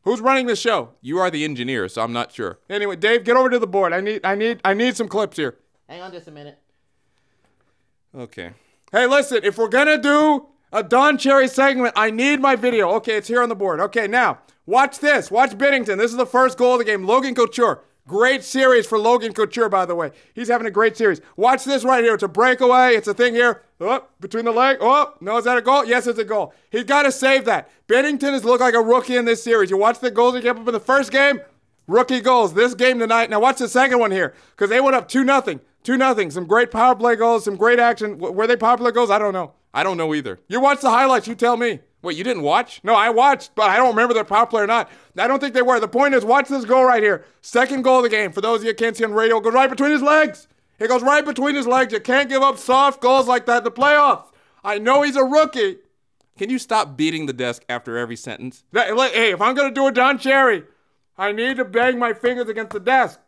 Who's 0.03 0.19
running 0.19 0.47
the 0.47 0.55
show? 0.55 0.89
You 1.01 1.19
are 1.19 1.31
the 1.31 1.45
engineer, 1.45 1.87
so 1.87 2.01
I'm 2.01 2.11
not 2.11 2.31
sure. 2.31 2.59
Anyway, 2.69 2.97
Dave, 2.97 3.23
get 3.23 3.37
over 3.37 3.49
to 3.49 3.59
the 3.59 3.67
board. 3.67 3.93
I 3.93 4.01
need 4.01 4.21
I 4.25 4.35
need 4.35 4.59
I 4.65 4.73
need 4.73 4.97
some 4.97 5.07
clips 5.07 5.37
here. 5.37 5.57
Hang 5.87 6.01
on 6.01 6.11
just 6.11 6.27
a 6.27 6.31
minute. 6.31 6.59
Okay. 8.13 8.51
Hey, 8.91 9.07
listen, 9.07 9.39
if 9.43 9.57
we're 9.57 9.69
gonna 9.69 9.97
do 9.97 10.47
a 10.73 10.83
Don 10.83 11.17
Cherry 11.17 11.47
segment, 11.47 11.93
I 11.95 12.11
need 12.11 12.41
my 12.41 12.55
video. 12.55 12.89
Okay, 12.95 13.15
it's 13.15 13.29
here 13.29 13.41
on 13.41 13.49
the 13.49 13.55
board. 13.55 13.79
Okay, 13.79 14.07
now, 14.07 14.39
watch 14.65 14.99
this. 14.99 15.31
Watch 15.31 15.51
Binnington. 15.51 15.97
This 15.97 16.11
is 16.11 16.17
the 16.17 16.25
first 16.25 16.57
goal 16.57 16.73
of 16.73 16.79
the 16.79 16.85
game. 16.85 17.05
Logan 17.05 17.33
Couture. 17.33 17.81
Great 18.05 18.43
series 18.43 18.85
for 18.85 18.99
Logan 18.99 19.31
Couture, 19.31 19.69
by 19.69 19.85
the 19.85 19.95
way. 19.95 20.11
He's 20.33 20.49
having 20.49 20.67
a 20.67 20.71
great 20.71 20.97
series. 20.97 21.21
Watch 21.37 21.63
this 21.63 21.85
right 21.85 22.03
here. 22.03 22.13
It's 22.13 22.23
a 22.23 22.27
breakaway. 22.27 22.95
It's 22.95 23.07
a 23.07 23.13
thing 23.13 23.33
here. 23.33 23.63
Oh, 23.79 24.05
between 24.19 24.43
the 24.43 24.51
leg. 24.51 24.77
Oh, 24.81 25.13
no, 25.21 25.37
is 25.37 25.45
that 25.45 25.57
a 25.57 25.61
goal? 25.61 25.85
Yes, 25.85 26.05
it's 26.05 26.19
a 26.19 26.25
goal. 26.25 26.53
He's 26.69 26.83
got 26.83 27.03
to 27.03 27.13
save 27.13 27.45
that. 27.45 27.69
Binnington 27.87 28.33
has 28.33 28.43
looked 28.43 28.59
like 28.59 28.73
a 28.73 28.81
rookie 28.81 29.15
in 29.15 29.23
this 29.23 29.41
series. 29.41 29.69
You 29.69 29.77
watch 29.77 29.99
the 29.99 30.11
goals 30.11 30.35
he 30.35 30.41
gave 30.41 30.57
up 30.57 30.67
in 30.67 30.73
the 30.73 30.81
first 30.81 31.11
game. 31.13 31.39
Rookie 31.87 32.19
goals. 32.19 32.53
This 32.53 32.73
game 32.73 32.99
tonight. 32.99 33.29
Now 33.29 33.39
watch 33.39 33.59
the 33.59 33.69
second 33.69 33.99
one 33.99 34.11
here, 34.11 34.33
because 34.51 34.69
they 34.69 34.81
went 34.81 34.95
up 34.95 35.07
two 35.07 35.23
nothing. 35.23 35.61
Two 35.83 35.97
nothing. 35.97 36.29
Some 36.29 36.45
great 36.45 36.71
power 36.71 36.95
play 36.95 37.15
goals. 37.15 37.45
Some 37.45 37.55
great 37.55 37.79
action. 37.79 38.17
Were 38.17 38.47
they 38.47 38.57
play 38.57 38.91
goals? 38.91 39.11
I 39.11 39.19
don't 39.19 39.33
know. 39.33 39.53
I 39.73 39.83
don't 39.83 39.97
know 39.97 40.13
either. 40.13 40.39
You 40.49 40.59
watch 40.59 40.81
the 40.81 40.89
highlights. 40.89 41.27
You 41.27 41.35
tell 41.35 41.55
me. 41.57 41.79
Wait, 42.03 42.17
you 42.17 42.23
didn't 42.23 42.43
watch? 42.43 42.81
No, 42.83 42.93
I 42.93 43.09
watched, 43.09 43.55
but 43.55 43.69
I 43.69 43.77
don't 43.77 43.91
remember 43.91 44.13
the 44.13 44.25
power 44.25 44.45
play 44.45 44.61
or 44.61 44.67
not. 44.67 44.91
I 45.17 45.25
don't 45.25 45.39
think 45.39 45.53
they 45.53 45.61
were. 45.61 45.79
The 45.79 45.87
point 45.87 46.13
is, 46.13 46.25
watch 46.25 46.49
this 46.49 46.65
goal 46.65 46.83
right 46.83 47.01
here. 47.01 47.23
Second 47.41 47.83
goal 47.83 47.97
of 47.97 48.03
the 48.03 48.09
game. 48.09 48.33
For 48.33 48.41
those 48.41 48.59
of 48.59 48.65
you 48.65 48.71
who 48.71 48.75
can't 48.75 48.95
see 48.95 49.05
on 49.05 49.13
radio, 49.13 49.39
goes 49.39 49.53
right 49.53 49.69
between 49.69 49.91
his 49.91 50.01
legs. 50.01 50.49
It 50.79 50.89
goes 50.89 51.01
right 51.01 51.23
between 51.23 51.55
his 51.55 51.65
legs. 51.65 51.93
You 51.93 52.01
can't 52.01 52.27
give 52.27 52.41
up 52.41 52.57
soft 52.57 53.01
goals 53.01 53.27
like 53.29 53.45
that 53.45 53.59
in 53.59 53.63
the 53.63 53.71
playoffs. 53.71 54.25
I 54.65 54.79
know 54.79 55.01
he's 55.01 55.15
a 55.15 55.23
rookie. 55.23 55.77
Can 56.37 56.49
you 56.49 56.59
stop 56.59 56.97
beating 56.97 57.25
the 57.25 57.33
desk 57.33 57.63
after 57.69 57.97
every 57.97 58.17
sentence? 58.17 58.65
Hey, 58.73 58.93
hey, 58.93 59.31
if 59.31 59.39
I'm 59.41 59.55
gonna 59.55 59.73
do 59.73 59.87
a 59.87 59.91
Don 59.91 60.17
Cherry, 60.17 60.63
I 61.17 61.31
need 61.31 61.55
to 61.57 61.63
bang 61.65 61.97
my 61.97 62.11
fingers 62.13 62.49
against 62.49 62.73
the 62.73 62.79
desk. 62.81 63.19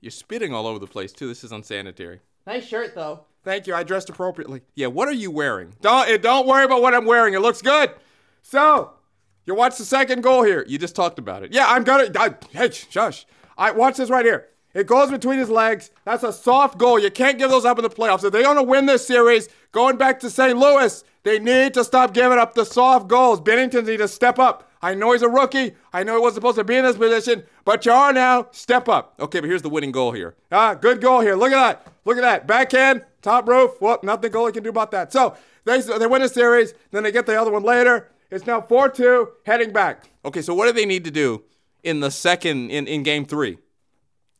You're 0.00 0.12
spitting 0.12 0.52
all 0.54 0.68
over 0.68 0.78
the 0.78 0.86
place 0.86 1.12
too. 1.12 1.26
This 1.26 1.42
is 1.42 1.50
unsanitary. 1.50 2.20
Nice 2.46 2.64
shirt 2.66 2.94
though. 2.94 3.24
Thank 3.44 3.66
you. 3.66 3.74
I 3.74 3.82
dressed 3.82 4.08
appropriately. 4.08 4.62
Yeah, 4.74 4.88
what 4.88 5.06
are 5.06 5.12
you 5.12 5.30
wearing? 5.30 5.74
Don't 5.80 6.08
eh, 6.08 6.16
don't 6.16 6.46
worry 6.46 6.64
about 6.64 6.82
what 6.82 6.94
I'm 6.94 7.04
wearing. 7.04 7.34
It 7.34 7.40
looks 7.40 7.62
good. 7.62 7.90
So, 8.42 8.92
you 9.46 9.54
watch 9.54 9.76
the 9.76 9.84
second 9.84 10.22
goal 10.22 10.42
here. 10.42 10.64
You 10.66 10.78
just 10.78 10.96
talked 10.96 11.18
about 11.18 11.42
it. 11.42 11.52
Yeah, 11.52 11.66
I'm 11.68 11.84
gonna. 11.84 12.08
I, 12.18 12.34
hey, 12.50 12.70
shush. 12.70 13.26
I 13.56 13.70
watch 13.70 13.98
this 13.98 14.10
right 14.10 14.24
here. 14.24 14.48
It 14.74 14.88
goes 14.88 15.10
between 15.10 15.38
his 15.38 15.48
legs. 15.48 15.92
That's 16.04 16.24
a 16.24 16.32
soft 16.32 16.78
goal. 16.78 16.98
You 16.98 17.10
can't 17.10 17.38
give 17.38 17.48
those 17.48 17.64
up 17.64 17.78
in 17.78 17.84
the 17.84 17.90
playoffs. 17.90 18.24
If 18.24 18.32
they're 18.32 18.42
going 18.42 18.56
to 18.56 18.62
win 18.64 18.86
this 18.86 19.06
series, 19.06 19.48
going 19.70 19.96
back 19.96 20.18
to 20.20 20.30
St. 20.30 20.58
Louis, 20.58 21.04
they 21.22 21.38
need 21.38 21.74
to 21.74 21.84
stop 21.84 22.12
giving 22.12 22.38
up 22.38 22.54
the 22.54 22.64
soft 22.64 23.06
goals. 23.06 23.40
Binnington 23.40 23.86
needs 23.86 24.02
to 24.02 24.08
step 24.08 24.40
up. 24.40 24.68
I 24.82 24.94
know 24.94 25.12
he's 25.12 25.22
a 25.22 25.28
rookie. 25.28 25.74
I 25.92 26.02
know 26.02 26.16
he 26.16 26.20
wasn't 26.20 26.42
supposed 26.42 26.58
to 26.58 26.64
be 26.64 26.74
in 26.76 26.84
this 26.84 26.96
position, 26.96 27.44
but 27.64 27.86
you 27.86 27.92
are 27.92 28.12
now. 28.12 28.48
Step 28.50 28.88
up. 28.88 29.14
Okay, 29.20 29.40
but 29.40 29.48
here's 29.48 29.62
the 29.62 29.70
winning 29.70 29.92
goal 29.92 30.10
here. 30.10 30.34
Ah, 30.50 30.74
good 30.74 31.00
goal 31.00 31.20
here. 31.20 31.36
Look 31.36 31.52
at 31.52 31.84
that. 31.84 31.92
Look 32.04 32.18
at 32.18 32.22
that. 32.22 32.46
Backhand, 32.46 33.04
top 33.24 33.48
roof. 33.48 33.80
Whoop, 33.80 34.04
nothing 34.04 34.30
goalie 34.30 34.52
can 34.52 34.62
do 34.62 34.70
about 34.70 34.90
that. 34.92 35.12
So 35.12 35.36
they, 35.64 35.80
they 35.80 36.06
win 36.06 36.22
the 36.22 36.28
series, 36.28 36.74
then 36.92 37.02
they 37.02 37.10
get 37.10 37.26
the 37.26 37.40
other 37.40 37.50
one 37.50 37.62
later. 37.62 38.10
It's 38.30 38.46
now 38.46 38.60
4 38.60 38.88
2, 38.90 39.28
heading 39.46 39.72
back. 39.72 40.04
Okay, 40.24 40.42
so 40.42 40.54
what 40.54 40.66
do 40.66 40.72
they 40.72 40.86
need 40.86 41.04
to 41.04 41.10
do 41.10 41.42
in 41.82 42.00
the 42.00 42.10
second, 42.10 42.70
in, 42.70 42.86
in 42.86 43.02
game 43.02 43.24
three? 43.24 43.58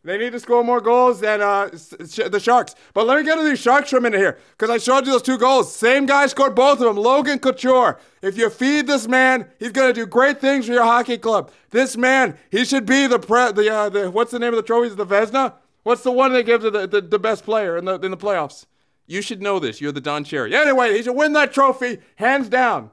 They 0.05 0.19
need 0.19 0.33
to 0.33 0.41
score 0.41 0.63
more 0.63 0.83
goals 0.83 1.21
than 1.21 1.41
uh, 1.41 1.71
sh- 1.71 2.29
the 2.29 2.39
Sharks. 2.39 2.75
But 2.93 3.07
let 3.07 3.17
me 3.17 3.25
get 3.25 3.37
to 3.37 3.43
these 3.43 3.59
Sharks 3.59 3.89
for 3.89 3.97
a 3.97 4.01
minute 4.03 4.19
here, 4.19 4.39
because 4.51 4.69
I 4.69 4.77
showed 4.77 5.07
you 5.07 5.13
those 5.13 5.23
two 5.23 5.39
goals. 5.39 5.75
Same 5.75 6.05
guy 6.05 6.27
scored 6.27 6.55
both 6.55 6.79
of 6.81 6.85
them. 6.85 6.97
Logan 6.97 7.39
Couture. 7.39 7.99
If 8.21 8.37
you 8.37 8.51
feed 8.51 8.87
this 8.87 9.09
man, 9.09 9.49
he's 9.59 9.73
going 9.73 9.89
to 9.89 9.95
do 9.95 10.05
great 10.05 10.43
things 10.43 10.67
for 10.67 10.73
your 10.73 10.85
hockey 10.85 11.17
club. 11.17 11.51
This 11.71 11.97
man, 11.97 12.37
he 12.51 12.67
should 12.67 12.85
be 12.85 13.07
the 13.07 13.19
pre- 13.19 13.53
the 13.53 13.73
uh, 13.73 13.89
the 13.89 14.11
what's 14.11 14.31
the 14.31 14.39
name 14.39 14.53
of 14.53 14.57
the 14.57 14.63
trophies? 14.63 14.95
The 14.95 15.07
Vezina. 15.07 15.55
What's 15.85 16.03
the 16.03 16.13
one 16.13 16.33
they 16.33 16.43
give 16.43 16.63
to 16.63 16.71
the, 16.71 16.87
the, 16.87 17.01
the 17.01 17.19
best 17.19 17.45
player 17.45 17.79
in 17.79 17.87
the 17.87 17.99
in 18.01 18.11
the 18.11 18.17
playoffs? 18.19 18.67
You 19.07 19.21
should 19.23 19.43
know 19.43 19.59
this. 19.59 19.81
You're 19.81 19.93
the 19.93 20.01
Don 20.01 20.25
Cherry. 20.25 20.55
Anyway, 20.55 20.95
he 20.97 21.03
should 21.03 21.17
win 21.17 21.33
that 21.35 21.53
trophy 21.53 21.99
hands 22.17 22.49
down. 22.49 22.91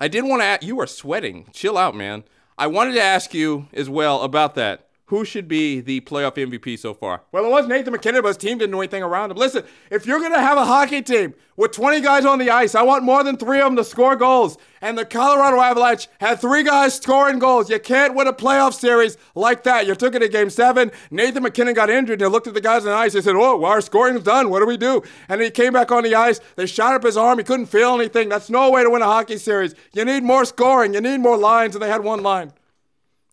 I 0.00 0.08
did 0.08 0.24
want 0.24 0.42
to. 0.42 0.46
Ask, 0.46 0.62
you 0.64 0.80
are 0.80 0.86
sweating. 0.86 1.48
Chill 1.52 1.78
out, 1.78 1.94
man. 1.94 2.24
I 2.58 2.66
wanted 2.66 2.94
to 2.94 3.02
ask 3.02 3.32
you 3.32 3.68
as 3.72 3.88
well 3.88 4.22
about 4.22 4.54
that. 4.56 4.88
Who 5.12 5.26
should 5.26 5.46
be 5.46 5.82
the 5.82 6.00
playoff 6.00 6.36
MVP 6.36 6.78
so 6.78 6.94
far? 6.94 7.20
Well, 7.32 7.44
it 7.44 7.50
was 7.50 7.66
Nathan 7.66 7.92
MacKinnon, 7.92 8.22
but 8.22 8.28
his 8.28 8.38
team 8.38 8.56
didn't 8.56 8.70
do 8.70 8.80
anything 8.80 9.02
around 9.02 9.30
him. 9.30 9.36
Listen, 9.36 9.62
if 9.90 10.06
you're 10.06 10.20
going 10.20 10.32
to 10.32 10.40
have 10.40 10.56
a 10.56 10.64
hockey 10.64 11.02
team 11.02 11.34
with 11.54 11.72
20 11.72 12.00
guys 12.00 12.24
on 12.24 12.38
the 12.38 12.48
ice, 12.48 12.74
I 12.74 12.80
want 12.80 13.04
more 13.04 13.22
than 13.22 13.36
three 13.36 13.58
of 13.58 13.66
them 13.66 13.76
to 13.76 13.84
score 13.84 14.16
goals. 14.16 14.56
And 14.80 14.96
the 14.96 15.04
Colorado 15.04 15.60
Avalanche 15.60 16.08
had 16.18 16.40
three 16.40 16.62
guys 16.62 16.94
scoring 16.94 17.38
goals. 17.38 17.68
You 17.68 17.78
can't 17.78 18.14
win 18.14 18.26
a 18.26 18.32
playoff 18.32 18.72
series 18.72 19.18
like 19.34 19.64
that. 19.64 19.86
You 19.86 19.94
took 19.94 20.14
it 20.14 20.20
to 20.20 20.30
game 20.30 20.48
seven. 20.48 20.90
Nathan 21.10 21.42
MacKinnon 21.42 21.74
got 21.74 21.90
injured. 21.90 22.18
They 22.18 22.26
looked 22.26 22.46
at 22.46 22.54
the 22.54 22.62
guys 22.62 22.86
on 22.86 22.92
the 22.92 22.96
ice. 22.96 23.12
They 23.12 23.20
said, 23.20 23.36
Oh, 23.36 23.58
well, 23.58 23.70
our 23.70 23.82
scoring's 23.82 24.22
done. 24.22 24.48
What 24.48 24.60
do 24.60 24.66
we 24.66 24.78
do? 24.78 25.02
And 25.28 25.42
he 25.42 25.50
came 25.50 25.74
back 25.74 25.92
on 25.92 26.04
the 26.04 26.14
ice. 26.14 26.40
They 26.56 26.64
shot 26.64 26.94
up 26.94 27.02
his 27.02 27.18
arm. 27.18 27.36
He 27.36 27.44
couldn't 27.44 27.66
feel 27.66 27.96
anything. 27.96 28.30
That's 28.30 28.48
no 28.48 28.70
way 28.70 28.82
to 28.82 28.88
win 28.88 29.02
a 29.02 29.04
hockey 29.04 29.36
series. 29.36 29.74
You 29.92 30.06
need 30.06 30.22
more 30.22 30.46
scoring. 30.46 30.94
You 30.94 31.02
need 31.02 31.18
more 31.18 31.36
lines. 31.36 31.74
And 31.74 31.82
they 31.82 31.88
had 31.88 32.02
one 32.02 32.22
line. 32.22 32.54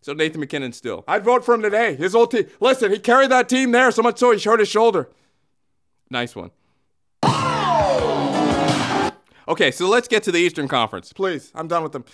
So 0.09 0.13
Nathan 0.13 0.39
MacKinnon 0.39 0.73
still. 0.73 1.03
I'd 1.07 1.23
vote 1.23 1.45
for 1.45 1.53
him 1.53 1.61
today. 1.61 1.93
His 1.93 2.15
old 2.15 2.31
team. 2.31 2.47
Listen, 2.59 2.91
he 2.91 2.97
carried 2.97 3.29
that 3.29 3.47
team 3.47 3.71
there 3.71 3.91
so 3.91 4.01
much 4.01 4.17
so 4.17 4.31
he 4.31 4.39
hurt 4.41 4.59
his 4.59 4.67
shoulder. 4.67 5.07
Nice 6.09 6.35
one. 6.35 6.49
Okay, 9.47 9.69
so 9.69 9.87
let's 9.87 10.07
get 10.07 10.23
to 10.23 10.31
the 10.31 10.39
Eastern 10.39 10.67
Conference. 10.67 11.13
Please, 11.13 11.51
I'm 11.53 11.67
done 11.67 11.83
with 11.83 11.91
them. 11.91 12.05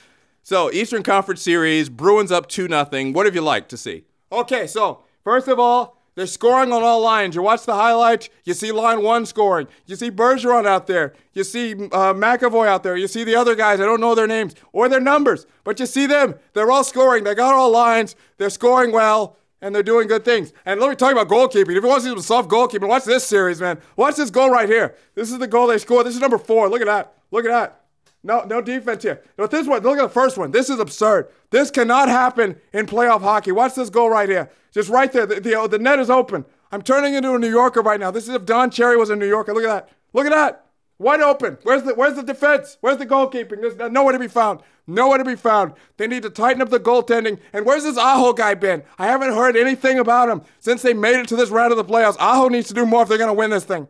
So, 0.44 0.70
Eastern 0.74 1.04
Conference 1.04 1.42
series, 1.42 1.88
Bruins 1.88 2.34
up 2.34 2.50
2 2.50 2.68
nothing. 2.68 3.14
What 3.14 3.28
have 3.28 3.34
you 3.34 3.40
liked 3.40 3.70
to 3.70 3.78
see? 3.78 4.04
Okay, 4.30 4.68
so 4.68 5.04
first 5.24 5.48
of 5.48 5.58
all, 5.58 5.95
they're 6.16 6.28
scoring 6.28 6.72
on 6.72 6.82
all 6.82 7.02
lines. 7.02 7.36
You 7.36 7.42
watch 7.42 7.66
the 7.66 7.76
highlights, 7.76 8.30
you 8.46 8.54
see 8.54 8.72
line 8.72 9.04
one 9.04 9.26
scoring. 9.26 9.68
You 9.86 9.96
see 9.96 10.10
Bergeron 10.10 10.66
out 10.66 10.88
there. 10.88 11.14
You 11.34 11.44
see 11.44 11.74
uh, 11.74 12.14
McAvoy 12.14 12.68
out 12.68 12.84
there. 12.84 12.96
You 12.96 13.08
see 13.08 13.24
the 13.24 13.36
other 13.36 13.54
guys. 13.54 13.82
I 13.82 13.86
don't 13.86 14.00
know 14.00 14.16
their 14.16 14.28
names 14.28 14.56
or 14.72 14.88
their 14.88 15.02
numbers, 15.02 15.46
but 15.66 15.80
you 15.80 15.86
see 15.86 16.06
them. 16.06 16.36
They're 16.54 16.72
all 16.72 16.86
scoring. 16.86 17.26
They 17.26 17.36
got 17.36 17.54
all 17.54 17.70
lines. 17.70 18.16
They're 18.38 18.50
scoring 18.50 18.94
well, 18.94 19.38
and 19.62 19.76
they're 19.76 19.84
doing 19.84 20.08
good 20.08 20.24
things. 20.24 20.54
And 20.66 20.80
let 20.80 20.90
me 20.90 20.96
talk 20.96 21.12
about 21.12 21.28
goalkeeping. 21.28 21.76
If 21.76 21.84
you 21.84 21.88
want 21.90 22.04
to 22.04 22.10
see 22.10 22.16
some 22.16 22.22
soft 22.22 22.50
goalkeeping, 22.50 22.88
watch 22.88 23.04
this 23.04 23.26
series, 23.26 23.60
man. 23.60 23.80
Watch 23.98 24.16
this 24.16 24.30
goal 24.30 24.50
right 24.50 24.70
here. 24.70 24.96
This 25.16 25.32
is 25.32 25.40
the 25.40 25.48
goal 25.48 25.68
they 25.68 25.78
scored. 25.78 26.06
This 26.06 26.16
is 26.16 26.22
number 26.22 26.38
four. 26.38 26.70
Look 26.70 26.82
at 26.82 26.88
that. 26.88 27.14
Look 27.32 27.46
at 27.46 27.52
that. 27.52 27.85
No, 28.26 28.44
no 28.44 28.60
defense 28.60 29.04
here. 29.04 29.22
But 29.38 29.52
this 29.52 29.68
one, 29.68 29.84
look 29.84 30.00
at 30.00 30.02
the 30.02 30.10
first 30.10 30.36
one. 30.36 30.50
This 30.50 30.68
is 30.68 30.80
absurd. 30.80 31.28
This 31.52 31.70
cannot 31.70 32.10
happen 32.10 32.56
in 32.74 32.88
playoff 32.88 33.22
hockey. 33.22 33.52
Watch 33.52 33.76
this 33.76 33.92
goal 33.92 34.10
right 34.10 34.28
here. 34.28 34.50
Just 34.74 34.90
right 34.90 35.12
there. 35.12 35.28
The, 35.28 35.40
the, 35.40 35.54
oh, 35.54 35.68
the 35.68 35.78
net 35.78 36.00
is 36.00 36.10
open. 36.10 36.44
I'm 36.72 36.82
turning 36.82 37.14
into 37.14 37.36
a 37.36 37.40
New 37.40 37.52
Yorker 37.52 37.82
right 37.82 38.00
now. 38.00 38.10
This 38.10 38.28
is 38.28 38.34
if 38.34 38.44
Don 38.44 38.72
Cherry 38.72 38.98
was 38.98 39.12
a 39.12 39.16
New 39.16 39.28
Yorker. 39.28 39.54
Look 39.54 39.64
at 39.64 39.68
that. 39.68 39.90
Look 40.14 40.26
at 40.26 40.32
that. 40.32 40.66
Wide 40.98 41.22
open. 41.22 41.60
Where's 41.62 41.84
the 41.84 41.94
Where's 41.94 42.16
the 42.16 42.24
defense? 42.24 42.78
Where's 42.82 42.98
the 42.98 43.06
goalkeeping? 43.06 43.62
There's 43.62 43.92
nowhere 43.92 44.14
to 44.14 44.20
be 44.20 44.28
found. 44.28 44.62
Nowhere 44.88 45.20
to 45.20 45.26
be 45.26 45.36
found. 45.36 45.74
They 45.98 46.08
need 46.08 46.24
to 46.24 46.32
tighten 46.32 46.64
up 46.64 46.70
the 46.70 46.80
goaltending. 46.80 47.40
And 47.54 47.64
where's 47.64 47.84
this 47.84 47.98
Aho 47.98 48.34
guy 48.34 48.56
been? 48.56 48.82
I 48.98 49.06
haven't 49.06 49.34
heard 49.34 49.56
anything 49.56 50.00
about 50.00 50.30
him 50.30 50.42
since 50.60 50.82
they 50.82 50.96
made 50.96 51.20
it 51.20 51.28
to 51.28 51.36
this 51.36 51.50
round 51.52 51.72
of 51.72 51.78
the 51.78 51.86
playoffs. 51.86 52.18
Aho 52.20 52.48
needs 52.48 52.70
to 52.70 52.74
do 52.74 52.88
more 52.88 53.04
if 53.04 53.10
they're 53.10 53.20
going 53.20 53.28
to 53.28 53.34
win 53.34 53.52
this 53.52 53.66
thing. 53.66 53.88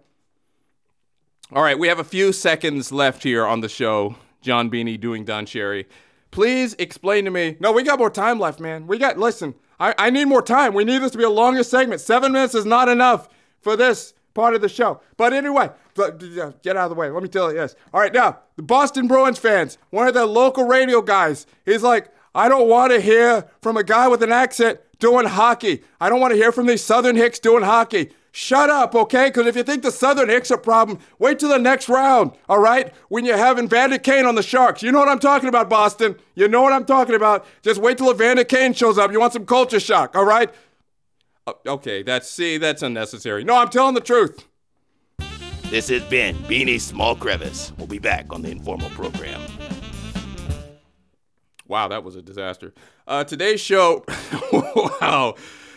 All 1.54 1.63
right, 1.63 1.77
we 1.77 1.88
have 1.88 2.00
a 2.00 2.04
few 2.04 2.34
seconds 2.34 2.92
left 2.92 3.24
here 3.24 3.46
on 3.46 3.62
the 3.62 3.70
show. 3.70 4.15
John 4.45 4.69
Beanie 4.69 4.99
doing 4.99 5.25
Don 5.25 5.45
Cherry. 5.45 5.87
Please 6.29 6.75
explain 6.77 7.25
to 7.25 7.31
me. 7.31 7.57
No, 7.59 7.71
we 7.71 7.81
got 7.81 7.97
more 7.97 8.11
time 8.11 8.39
left, 8.39 8.59
man. 8.59 8.85
We 8.85 8.99
got, 8.99 9.17
listen, 9.17 9.55
I, 9.79 9.95
I 9.97 10.09
need 10.11 10.25
more 10.25 10.43
time. 10.43 10.73
We 10.73 10.83
need 10.83 10.99
this 11.01 11.11
to 11.11 11.17
be 11.17 11.23
a 11.23 11.29
longer 11.29 11.63
segment. 11.63 11.99
Seven 11.99 12.31
minutes 12.31 12.53
is 12.53 12.65
not 12.65 12.87
enough 12.87 13.27
for 13.59 13.75
this 13.75 14.13
part 14.35 14.53
of 14.53 14.61
the 14.61 14.69
show. 14.69 15.01
But 15.17 15.33
anyway, 15.33 15.71
get 15.95 16.77
out 16.77 16.85
of 16.85 16.89
the 16.89 16.95
way. 16.95 17.09
Let 17.09 17.23
me 17.23 17.29
tell 17.29 17.51
you 17.51 17.57
this. 17.57 17.75
All 17.91 17.99
right, 17.99 18.13
now, 18.13 18.39
the 18.55 18.61
Boston 18.61 19.07
Bruins 19.07 19.39
fans, 19.39 19.79
one 19.89 20.07
of 20.07 20.13
the 20.13 20.27
local 20.27 20.65
radio 20.65 21.01
guys, 21.01 21.47
he's 21.65 21.81
like, 21.81 22.13
I 22.35 22.47
don't 22.47 22.69
want 22.69 22.91
to 22.91 23.01
hear 23.01 23.49
from 23.61 23.77
a 23.77 23.83
guy 23.83 24.07
with 24.07 24.21
an 24.21 24.31
accent 24.31 24.79
doing 24.99 25.25
hockey. 25.25 25.83
I 25.99 26.09
don't 26.09 26.19
want 26.19 26.33
to 26.33 26.37
hear 26.37 26.51
from 26.51 26.67
these 26.67 26.83
Southern 26.83 27.15
Hicks 27.15 27.39
doing 27.39 27.63
hockey. 27.63 28.11
Shut 28.38 28.70
up, 28.70 28.94
okay? 28.96 29.30
Because 29.30 29.48
if 29.48 29.56
you 29.56 29.63
think 29.63 29.82
the 29.82 29.94
Southern 29.94 30.27
Hicks 30.27 30.51
a 30.51 30.58
problem, 30.58 31.00
wait 31.20 31.39
till 31.39 31.48
the 31.48 31.58
next 31.58 31.88
round, 31.88 32.34
all 32.50 32.60
right? 32.60 32.94
When 33.08 33.24
you're 33.24 33.38
having 33.38 33.70
Vander 33.70 33.98
Kane 33.98 34.25
on 34.25 34.36
the 34.36 34.44
Sharks. 34.44 34.84
You 34.84 34.92
know 34.92 35.00
what 35.00 35.08
I'm 35.08 35.20
talking 35.20 35.48
about, 35.48 35.70
Boston. 35.70 36.18
You 36.34 36.50
know 36.50 36.62
what 36.62 36.74
I'm 36.74 36.84
talking 36.84 37.15
about. 37.15 37.48
Just 37.62 37.80
wait 37.80 37.98
till 37.98 38.13
Vander 38.13 38.44
Kane 38.44 38.74
shows 38.74 38.98
up. 38.98 39.13
You 39.13 39.22
want 39.22 39.32
some 39.32 39.46
culture 39.46 39.80
shock, 39.80 40.18
all 40.18 40.25
right? 40.25 40.54
Okay, 41.65 42.04
that's, 42.04 42.30
see, 42.30 42.58
that's 42.58 42.82
unnecessary. 42.82 43.46
No, 43.46 43.56
I'm 43.56 43.70
telling 43.70 43.96
the 43.96 44.01
truth. 44.01 44.46
This 45.70 45.88
has 45.88 46.04
been 46.04 46.36
Beanie's 46.39 46.84
Small 46.84 47.15
Crevice. 47.15 47.72
We'll 47.77 47.88
be 47.88 48.00
back 48.00 48.34
on 48.34 48.42
the 48.42 48.51
informal 48.51 48.89
program. 48.89 49.39
Wow, 51.70 51.88
that 51.88 52.04
was 52.04 52.18
a 52.18 52.22
disaster. 52.22 52.74
Uh, 53.08 53.24
today's 53.24 53.62
show, 53.62 54.04
wow, 54.51 55.36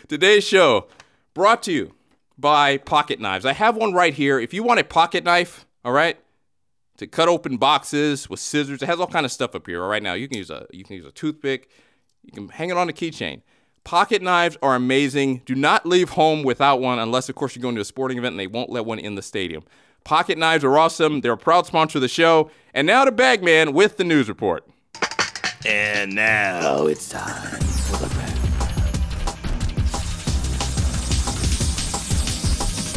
today's 0.08 0.42
show 0.42 0.88
brought 1.34 1.62
to 1.62 1.72
you 1.72 1.94
by 2.38 2.78
pocket 2.78 3.20
knives. 3.20 3.44
I 3.44 3.52
have 3.52 3.76
one 3.76 3.92
right 3.92 4.14
here. 4.14 4.38
If 4.38 4.54
you 4.54 4.62
want 4.62 4.80
a 4.80 4.84
pocket 4.84 5.24
knife, 5.24 5.66
all 5.84 5.92
right, 5.92 6.18
to 6.98 7.06
cut 7.06 7.28
open 7.28 7.56
boxes 7.56 8.30
with 8.30 8.40
scissors, 8.40 8.82
it 8.82 8.86
has 8.86 9.00
all 9.00 9.06
kind 9.06 9.26
of 9.26 9.32
stuff 9.32 9.54
up 9.54 9.66
here. 9.66 9.84
Right 9.84 10.02
now, 10.02 10.14
you 10.14 10.28
can 10.28 10.38
use 10.38 10.50
a 10.50 10.66
you 10.72 10.84
can 10.84 10.96
use 10.96 11.04
a 11.04 11.12
toothpick. 11.12 11.68
You 12.22 12.32
can 12.32 12.48
hang 12.48 12.70
it 12.70 12.76
on 12.76 12.88
a 12.88 12.92
keychain. 12.92 13.42
Pocket 13.84 14.20
knives 14.20 14.56
are 14.60 14.74
amazing. 14.74 15.42
Do 15.46 15.54
not 15.54 15.86
leave 15.86 16.10
home 16.10 16.42
without 16.42 16.80
one 16.80 16.98
unless, 16.98 17.28
of 17.28 17.36
course, 17.36 17.56
you're 17.56 17.62
going 17.62 17.74
to 17.76 17.80
a 17.80 17.86
sporting 17.86 18.18
event 18.18 18.34
and 18.34 18.40
they 18.40 18.46
won't 18.46 18.70
let 18.70 18.84
one 18.84 18.98
in 18.98 19.14
the 19.14 19.22
stadium. 19.22 19.62
Pocket 20.04 20.36
knives 20.36 20.62
are 20.62 20.78
awesome. 20.78 21.22
They're 21.22 21.32
a 21.32 21.38
proud 21.38 21.66
sponsor 21.66 21.98
of 21.98 22.02
the 22.02 22.08
show. 22.08 22.50
And 22.74 22.86
now 22.86 23.04
to 23.04 23.12
Bagman 23.12 23.72
with 23.72 23.96
the 23.96 24.04
news 24.04 24.28
report. 24.28 24.68
And 25.64 26.14
now 26.14 26.60
oh, 26.62 26.86
it's 26.86 27.08
time 27.08 27.67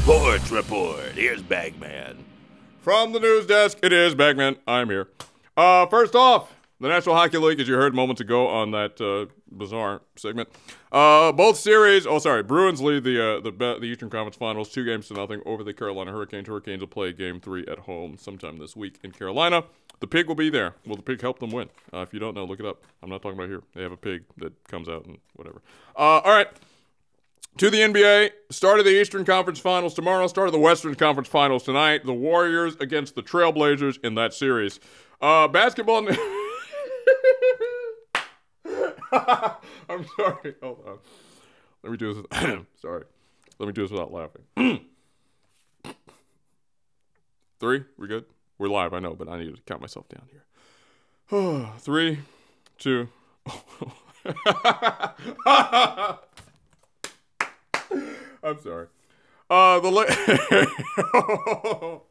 Sports 0.03 0.49
Report. 0.49 1.11
Here's 1.13 1.43
Bagman. 1.43 2.25
From 2.81 3.11
the 3.11 3.19
news 3.19 3.45
desk, 3.45 3.77
it 3.83 3.93
is 3.93 4.15
Bagman. 4.15 4.57
I'm 4.67 4.89
here. 4.89 5.07
Uh, 5.55 5.85
first 5.85 6.15
off, 6.15 6.51
The 6.79 6.87
National 6.87 7.13
Hockey 7.13 7.37
League, 7.37 7.59
as 7.59 7.67
you 7.67 7.75
heard 7.75 7.93
moments 7.93 8.19
ago 8.19 8.47
on 8.47 8.71
that 8.71 8.99
uh, 8.99 9.31
bizarre 9.51 10.01
segment, 10.15 10.49
uh, 10.91 11.31
both 11.31 11.57
series. 11.57 12.07
Oh, 12.07 12.17
sorry, 12.17 12.41
Bruins 12.41 12.81
lead 12.81 13.03
the 13.03 13.23
uh, 13.23 13.39
the 13.41 13.51
the 13.51 13.85
Eastern 13.85 14.09
Conference 14.09 14.35
Finals 14.37 14.69
two 14.69 14.83
games 14.83 15.07
to 15.09 15.13
nothing 15.13 15.43
over 15.45 15.63
the 15.63 15.73
Carolina 15.73 16.11
Hurricanes. 16.11 16.47
Hurricanes 16.47 16.79
will 16.79 16.87
play 16.87 17.13
Game 17.13 17.39
Three 17.39 17.63
at 17.67 17.77
home 17.79 18.17
sometime 18.17 18.57
this 18.57 18.75
week 18.75 18.97
in 19.03 19.11
Carolina. 19.11 19.63
The 19.99 20.07
pig 20.07 20.27
will 20.27 20.35
be 20.35 20.49
there. 20.49 20.73
Will 20.87 20.95
the 20.95 21.03
pig 21.03 21.21
help 21.21 21.37
them 21.37 21.51
win? 21.51 21.69
Uh, 21.93 21.99
if 21.99 22.11
you 22.11 22.19
don't 22.19 22.33
know, 22.33 22.43
look 22.45 22.59
it 22.59 22.65
up. 22.65 22.81
I'm 23.03 23.09
not 23.09 23.21
talking 23.21 23.37
about 23.37 23.49
here. 23.49 23.61
They 23.75 23.83
have 23.83 23.91
a 23.91 23.97
pig 23.97 24.23
that 24.37 24.51
comes 24.67 24.89
out 24.89 25.05
and 25.05 25.19
whatever. 25.35 25.61
Uh, 25.95 26.21
all 26.25 26.33
right. 26.33 26.47
To 27.57 27.69
the 27.69 27.79
NBA, 27.79 28.29
start 28.49 28.79
of 28.79 28.85
the 28.85 28.91
Eastern 28.91 29.25
Conference 29.25 29.59
Finals 29.59 29.93
tomorrow, 29.93 30.25
start 30.27 30.47
of 30.47 30.53
the 30.53 30.59
Western 30.59 30.95
Conference 30.95 31.27
Finals 31.27 31.63
tonight. 31.63 32.05
The 32.05 32.13
Warriors 32.13 32.77
against 32.79 33.15
the 33.15 33.21
Trailblazers 33.21 33.99
in 34.03 34.15
that 34.15 34.33
series. 34.33 34.79
Uh, 35.21 35.49
basketball. 35.49 36.07
I'm 39.11 40.05
sorry. 40.15 40.55
Hold 40.63 40.79
on. 40.87 40.99
Let 41.83 41.91
me 41.91 41.97
do 41.97 42.13
this. 42.13 42.25
sorry. 42.81 43.03
Let 43.59 43.67
me 43.67 43.73
do 43.73 43.81
this 43.81 43.91
without 43.91 44.13
laughing. 44.13 44.43
Three. 47.59 47.83
We 47.97 48.07
good? 48.07 48.23
We're 48.57 48.69
live, 48.69 48.93
I 48.93 48.99
know, 48.99 49.13
but 49.13 49.27
I 49.27 49.37
need 49.37 49.53
to 49.53 49.61
count 49.63 49.81
myself 49.81 50.07
down 50.07 50.23
here. 50.31 50.45
Three, 51.79 52.19
two. 52.77 53.09
I'm 58.43 58.59
sorry. 58.61 58.87
Uh, 59.49 59.79
the 59.79 59.91
La- 59.91 60.05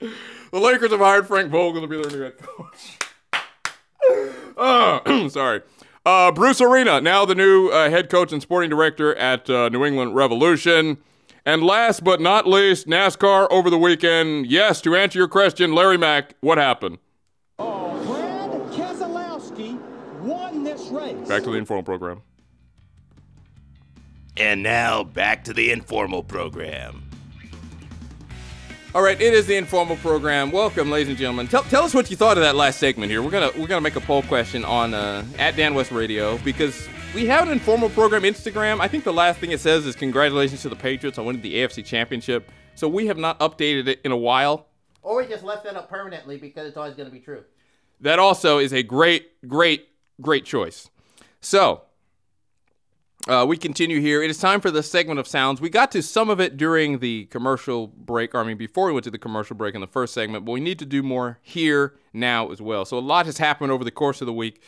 the 0.00 0.58
Lakers 0.60 0.90
have 0.90 1.00
hired 1.00 1.26
Frank 1.26 1.50
Vogel 1.50 1.80
to 1.82 1.86
be 1.88 2.00
their 2.00 2.10
new 2.10 2.22
head 2.22 2.38
coach. 2.38 2.98
Uh, 4.56 5.28
sorry. 5.28 5.62
Uh, 6.04 6.32
Bruce 6.32 6.60
Arena, 6.60 7.00
now 7.00 7.24
the 7.24 7.34
new 7.34 7.68
uh, 7.68 7.88
head 7.88 8.10
coach 8.10 8.32
and 8.32 8.42
sporting 8.42 8.68
director 8.68 9.14
at 9.16 9.48
uh, 9.48 9.68
New 9.68 9.84
England 9.84 10.16
Revolution. 10.16 10.98
And 11.46 11.62
last 11.62 12.02
but 12.04 12.20
not 12.20 12.46
least, 12.46 12.86
NASCAR 12.86 13.46
over 13.50 13.70
the 13.70 13.78
weekend. 13.78 14.46
Yes, 14.50 14.80
to 14.82 14.94
answer 14.96 15.18
your 15.18 15.28
question, 15.28 15.72
Larry 15.72 15.96
Mack, 15.96 16.34
what 16.40 16.58
happened? 16.58 16.98
Oh 17.58 18.02
Brad 18.04 18.50
Keselowski 18.72 19.78
won 20.20 20.64
this 20.64 20.88
race. 20.88 21.28
Back 21.28 21.44
to 21.44 21.50
the 21.50 21.56
informal 21.58 21.84
program. 21.84 22.22
And 24.36 24.62
now 24.62 25.04
back 25.04 25.44
to 25.44 25.52
the 25.52 25.70
informal 25.70 26.22
program. 26.22 27.02
All 28.92 29.02
right, 29.02 29.20
it 29.20 29.34
is 29.34 29.46
the 29.46 29.56
informal 29.56 29.96
program. 29.96 30.50
Welcome, 30.50 30.90
ladies 30.90 31.08
and 31.08 31.16
gentlemen. 31.16 31.46
Tell, 31.46 31.62
tell 31.64 31.84
us 31.84 31.94
what 31.94 32.10
you 32.10 32.16
thought 32.16 32.36
of 32.36 32.42
that 32.42 32.56
last 32.56 32.80
segment 32.80 33.10
here. 33.10 33.22
We're 33.22 33.30
gonna 33.30 33.52
we're 33.56 33.68
gonna 33.68 33.80
make 33.80 33.94
a 33.94 34.00
poll 34.00 34.22
question 34.22 34.64
on 34.64 34.94
uh, 34.94 35.24
at 35.38 35.54
Dan 35.54 35.74
West 35.74 35.92
Radio 35.92 36.38
because 36.38 36.88
we 37.14 37.26
have 37.26 37.46
an 37.46 37.52
informal 37.52 37.88
program 37.90 38.22
Instagram. 38.22 38.80
I 38.80 38.88
think 38.88 39.04
the 39.04 39.12
last 39.12 39.38
thing 39.38 39.52
it 39.52 39.60
says 39.60 39.86
is 39.86 39.94
congratulations 39.94 40.62
to 40.62 40.68
the 40.68 40.76
Patriots 40.76 41.18
on 41.18 41.24
winning 41.24 41.42
the 41.42 41.54
AFC 41.54 41.84
Championship. 41.84 42.50
So 42.74 42.88
we 42.88 43.06
have 43.06 43.18
not 43.18 43.38
updated 43.40 43.86
it 43.88 44.00
in 44.04 44.10
a 44.10 44.16
while. 44.16 44.66
Or 45.02 45.18
we 45.18 45.26
just 45.26 45.44
left 45.44 45.64
that 45.64 45.76
up 45.76 45.88
permanently 45.88 46.36
because 46.36 46.66
it's 46.66 46.76
always 46.76 46.94
going 46.94 47.08
to 47.08 47.12
be 47.12 47.20
true. 47.20 47.44
That 48.00 48.18
also 48.18 48.58
is 48.58 48.72
a 48.72 48.82
great, 48.82 49.46
great, 49.46 49.88
great 50.20 50.44
choice. 50.44 50.88
So, 51.40 51.82
uh, 53.28 53.44
we 53.46 53.56
continue 53.56 54.00
here. 54.00 54.22
It 54.22 54.30
is 54.30 54.38
time 54.38 54.60
for 54.60 54.70
the 54.70 54.82
segment 54.82 55.20
of 55.20 55.28
sounds. 55.28 55.60
We 55.60 55.68
got 55.68 55.92
to 55.92 56.02
some 56.02 56.30
of 56.30 56.40
it 56.40 56.56
during 56.56 57.00
the 57.00 57.26
commercial 57.26 57.88
break, 57.88 58.34
or 58.34 58.38
I 58.38 58.44
mean, 58.44 58.56
before 58.56 58.86
we 58.86 58.92
went 58.92 59.04
to 59.04 59.10
the 59.10 59.18
commercial 59.18 59.56
break 59.56 59.74
in 59.74 59.80
the 59.80 59.86
first 59.86 60.14
segment, 60.14 60.44
but 60.44 60.52
we 60.52 60.60
need 60.60 60.78
to 60.78 60.86
do 60.86 61.02
more 61.02 61.38
here 61.42 61.94
now 62.12 62.50
as 62.50 62.62
well. 62.62 62.84
So, 62.84 62.98
a 62.98 63.00
lot 63.00 63.26
has 63.26 63.38
happened 63.38 63.72
over 63.72 63.84
the 63.84 63.90
course 63.90 64.20
of 64.22 64.26
the 64.26 64.32
week. 64.32 64.62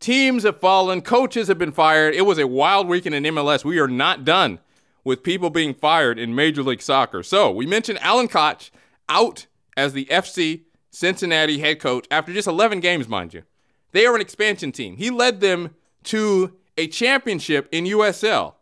Teams 0.00 0.42
have 0.42 0.60
fallen, 0.60 1.00
coaches 1.00 1.48
have 1.48 1.58
been 1.58 1.72
fired. 1.72 2.14
It 2.14 2.26
was 2.26 2.38
a 2.38 2.46
wild 2.46 2.88
weekend 2.88 3.14
in 3.14 3.24
MLS. 3.24 3.64
We 3.64 3.78
are 3.78 3.88
not 3.88 4.24
done 4.24 4.58
with 5.02 5.22
people 5.22 5.48
being 5.48 5.72
fired 5.72 6.18
in 6.18 6.34
Major 6.34 6.62
League 6.62 6.82
Soccer. 6.82 7.22
So, 7.22 7.50
we 7.50 7.64
mentioned 7.64 7.98
Alan 8.02 8.28
Koch 8.28 8.70
out 9.08 9.46
as 9.76 9.94
the 9.94 10.04
FC 10.06 10.62
Cincinnati 10.90 11.58
head 11.58 11.80
coach 11.80 12.06
after 12.10 12.32
just 12.32 12.48
11 12.48 12.80
games, 12.80 13.08
mind 13.08 13.32
you. 13.32 13.44
They 13.92 14.04
are 14.04 14.14
an 14.14 14.20
expansion 14.20 14.72
team. 14.72 14.96
He 14.96 15.08
led 15.08 15.40
them 15.40 15.74
to 16.04 16.52
a 16.76 16.86
championship 16.88 17.68
in 17.72 17.84
USL, 17.84 18.54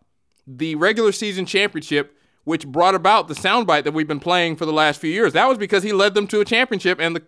the 0.47 0.75
regular 0.75 1.13
season 1.13 1.47
championship, 1.47 2.17
which 2.45 2.67
brought 2.67 2.95
about 2.95 3.29
the 3.29 3.35
soundbite 3.35 3.85
that 3.85 3.93
we've 3.95 4.09
been 4.09 4.21
playing 4.21 4.57
for 4.57 4.67
the 4.67 4.73
last 4.73 5.01
few 5.01 5.11
years. 5.11 5.33
That 5.33 5.49
was 5.49 5.59
because 5.59 5.83
he 5.83 5.93
led 5.93 6.15
them 6.15 6.27
to 6.29 6.41
a 6.41 6.45
championship, 6.45 6.99
and 7.01 7.17
the 7.17 7.23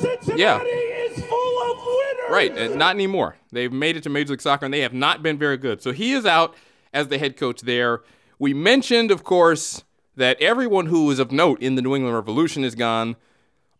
Cincinnati 0.00 0.40
Yeah. 0.40 0.60
is 0.62 1.24
full 1.24 1.62
of 1.72 1.78
winners. 1.78 2.30
Right, 2.30 2.76
not 2.76 2.94
anymore. 2.94 3.36
They've 3.50 3.72
made 3.72 3.96
it 3.96 4.02
to 4.04 4.08
Major 4.10 4.30
League 4.30 4.40
Soccer 4.40 4.64
and 4.64 4.72
they 4.72 4.80
have 4.80 4.94
not 4.94 5.22
been 5.22 5.36
very 5.38 5.56
good. 5.56 5.82
So 5.82 5.92
he 5.92 6.12
is 6.12 6.24
out 6.24 6.54
as 6.94 7.08
the 7.08 7.18
head 7.18 7.36
coach 7.36 7.60
there. 7.62 8.00
We 8.38 8.54
mentioned, 8.54 9.10
of 9.10 9.22
course, 9.24 9.84
that 10.16 10.40
everyone 10.40 10.86
who 10.86 11.06
was 11.06 11.18
of 11.18 11.30
note 11.32 11.60
in 11.60 11.74
the 11.74 11.82
New 11.82 11.94
England 11.94 12.14
Revolution 12.14 12.64
is 12.64 12.74
gone. 12.74 13.16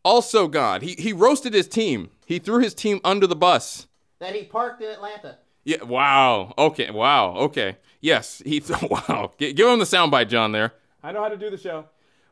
Also 0.04 0.48
gone. 0.48 0.80
He 0.80 0.94
he 0.98 1.12
roasted 1.12 1.54
his 1.54 1.68
team. 1.68 2.10
He 2.26 2.38
threw 2.38 2.58
his 2.58 2.74
team 2.74 3.00
under 3.04 3.26
the 3.26 3.36
bus. 3.36 3.86
That 4.18 4.34
he 4.34 4.42
parked 4.44 4.82
in 4.82 4.90
Atlanta. 4.90 5.38
Yeah. 5.64 5.82
Wow. 5.84 6.54
Okay. 6.58 6.90
Wow. 6.90 7.36
Okay. 7.36 7.76
Yes. 8.00 8.42
He. 8.44 8.62
Wow. 8.90 9.32
G- 9.38 9.52
give 9.52 9.68
him 9.68 9.78
the 9.78 9.84
soundbite, 9.84 10.28
John. 10.28 10.52
There. 10.52 10.72
I 11.02 11.12
know 11.12 11.22
how 11.22 11.28
to 11.28 11.36
do 11.36 11.50
the 11.50 11.56
show. 11.56 11.86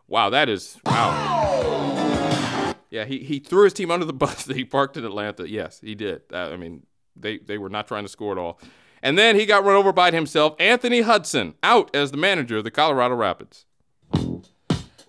Wow. 0.08 0.30
That 0.30 0.48
is. 0.48 0.78
Wow. 0.84 2.74
Yeah. 2.90 3.04
He 3.04 3.18
he 3.20 3.38
threw 3.38 3.64
his 3.64 3.72
team 3.72 3.90
under 3.90 4.04
the 4.06 4.12
bus 4.12 4.44
that 4.44 4.56
he 4.60 4.64
parked 4.64 4.96
in 4.96 5.04
Atlanta. 5.04 5.48
Yes, 5.48 5.80
he 5.80 5.94
did. 5.94 6.22
Uh, 6.32 6.50
I 6.52 6.56
mean, 6.56 6.84
they 7.16 7.38
they 7.38 7.58
were 7.58 7.68
not 7.70 7.86
trying 7.88 8.04
to 8.04 8.08
score 8.08 8.32
at 8.32 8.38
all. 8.38 8.60
And 9.02 9.16
then 9.16 9.34
he 9.36 9.46
got 9.46 9.64
run 9.64 9.76
over 9.76 9.92
by 9.92 10.10
himself. 10.10 10.54
Anthony 10.58 11.00
Hudson 11.00 11.54
out 11.62 11.94
as 11.96 12.10
the 12.10 12.18
manager 12.18 12.58
of 12.58 12.64
the 12.64 12.70
Colorado 12.70 13.14
Rapids. 13.14 13.64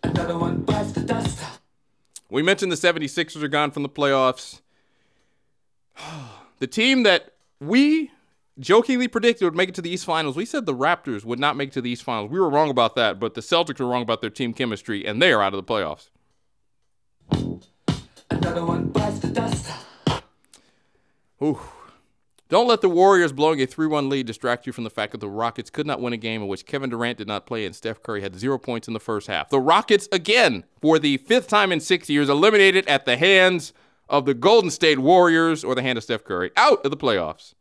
Another 0.02 0.38
one 0.38 0.62
bites 0.62 0.94
the 0.94 1.02
dust. 1.02 1.44
We 2.30 2.42
mentioned 2.42 2.72
the 2.72 2.78
76ers 2.78 3.44
are 3.44 3.50
gone 3.50 3.72
from 3.72 3.84
the 3.84 3.90
playoffs. 3.90 4.62
The 6.60 6.68
team 6.68 7.02
that 7.04 7.34
we 7.62 8.12
jokingly 8.60 9.08
predicted 9.08 9.46
would 9.46 9.56
make 9.56 9.70
it 9.70 9.76
to 9.76 9.82
the 9.82 9.90
East 9.90 10.04
Finals, 10.04 10.36
we 10.36 10.46
said 10.46 10.66
the 10.66 10.74
Raptors 10.74 11.24
would 11.24 11.40
not 11.40 11.56
make 11.56 11.70
it 11.70 11.74
to 11.74 11.82
the 11.82 11.92
East 11.92 12.04
Finals. 12.04 12.32
We 12.32 12.40
were 12.40 12.50
wrong 12.50 12.70
about 12.70 12.96
that, 12.96 13.20
but 13.20 13.36
the 13.36 13.42
Celtics 13.42 13.80
were 13.80 13.88
wrong 13.88 14.02
about 14.02 14.22
their 14.22 14.30
team 14.30 14.54
chemistry, 14.54 15.06
and 15.06 15.22
they 15.22 15.32
are 15.32 15.42
out 15.42 15.54
of 15.54 15.66
the 15.66 15.72
playoffs. 15.72 16.10
Another 18.30 18.66
one 18.66 18.88
bites 18.88 19.20
the 19.20 19.28
dust. 19.28 19.72
Ooh. 21.42 21.60
Don't 22.50 22.68
let 22.68 22.82
the 22.82 22.90
Warriors 22.90 23.32
blowing 23.32 23.62
a 23.62 23.66
3 23.66 23.88
1 23.88 24.10
lead 24.10 24.26
distract 24.26 24.68
you 24.68 24.74
from 24.74 24.84
the 24.84 24.90
fact 24.90 25.14
that 25.14 25.20
the 25.20 25.30
Rockets 25.30 25.70
could 25.70 25.88
not 25.88 26.02
win 26.02 26.12
a 26.12 26.18
game 26.18 26.42
in 26.42 26.50
which 26.50 26.66
Kevin 26.66 26.90
Durant 26.90 27.18
did 27.18 27.28
not 27.28 27.46
play 27.46 27.66
and 27.66 27.74
Steph 27.74 28.04
Curry 28.04 28.22
had 28.22 28.38
zero 28.38 28.58
points 28.58 28.90
in 28.90 28.94
the 28.94 29.00
first 29.00 29.28
half. 29.28 29.50
The 29.50 29.60
Rockets, 29.60 30.10
again, 30.12 30.66
for 30.82 31.00
the 31.00 31.16
fifth 31.18 31.48
time 31.48 31.72
in 31.72 31.80
six 31.80 32.10
years, 32.10 32.28
eliminated 32.28 32.86
at 32.88 33.06
the 33.06 33.16
hands 33.16 33.72
of 34.12 34.26
the 34.26 34.34
Golden 34.34 34.70
State 34.70 35.00
Warriors 35.00 35.64
or 35.64 35.74
the 35.74 35.82
hand 35.82 35.98
of 35.98 36.04
Steph 36.04 36.26
Curry, 36.26 36.52
out 36.58 36.86
of 36.86 36.92
the 36.92 36.98
playoffs. 36.98 37.54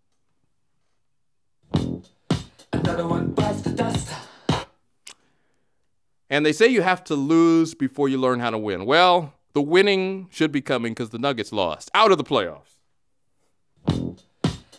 Another 2.73 3.07
one 3.07 3.29
bites 3.29 3.63
the 3.63 3.71
dust. 3.71 4.13
And 6.29 6.45
they 6.45 6.53
say 6.53 6.67
you 6.67 6.83
have 6.83 7.05
to 7.05 7.15
lose 7.15 7.75
before 7.75 8.09
you 8.09 8.19
learn 8.19 8.41
how 8.41 8.51
to 8.51 8.59
win. 8.59 8.85
Well, 8.85 9.35
the 9.53 9.63
winning 9.63 10.29
should 10.31 10.51
be 10.51 10.61
coming 10.61 10.93
because 10.93 11.11
the 11.11 11.19
Nuggets 11.19 11.53
lost, 11.53 11.89
out 11.95 12.11
of 12.11 12.19
the 12.19 12.25
playoffs. 12.25 12.77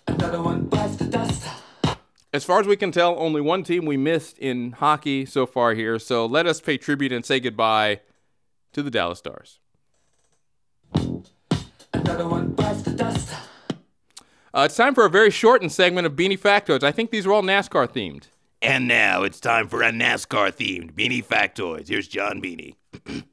Another 0.07 0.41
one 0.41 0.65
bites 0.65 0.97
the 0.97 1.05
dust. 1.05 1.47
As 2.33 2.43
far 2.43 2.59
as 2.59 2.67
we 2.67 2.75
can 2.75 2.91
tell, 2.91 3.17
only 3.17 3.39
one 3.39 3.63
team 3.63 3.85
we 3.85 3.97
missed 3.97 4.37
in 4.39 4.73
hockey 4.73 5.25
so 5.25 5.45
far 5.45 5.73
here. 5.73 5.99
So 5.99 6.25
let 6.25 6.45
us 6.45 6.59
pay 6.59 6.77
tribute 6.77 7.13
and 7.13 7.25
say 7.25 7.39
goodbye 7.39 8.01
to 8.73 8.83
the 8.83 8.91
Dallas 8.91 9.19
Stars. 9.19 9.60
Another 12.11 12.27
one 12.27 12.49
bites 12.49 12.81
the 12.81 12.91
dust. 12.91 13.33
Uh, 14.53 14.63
it's 14.65 14.75
time 14.75 14.93
for 14.93 15.05
a 15.05 15.09
very 15.09 15.31
shortened 15.31 15.71
segment 15.71 16.05
of 16.05 16.11
Beanie 16.11 16.37
Factoids. 16.37 16.83
I 16.83 16.91
think 16.91 17.09
these 17.09 17.25
are 17.25 17.31
all 17.31 17.41
NASCAR 17.41 17.87
themed. 17.87 18.25
And 18.61 18.85
now 18.85 19.23
it's 19.23 19.39
time 19.39 19.69
for 19.69 19.81
a 19.81 19.91
NASCAR 19.91 20.51
themed 20.51 20.91
Beanie 20.91 21.25
Factoids. 21.25 21.87
Here's 21.87 22.09
John 22.09 22.41
Beanie. 22.41 22.75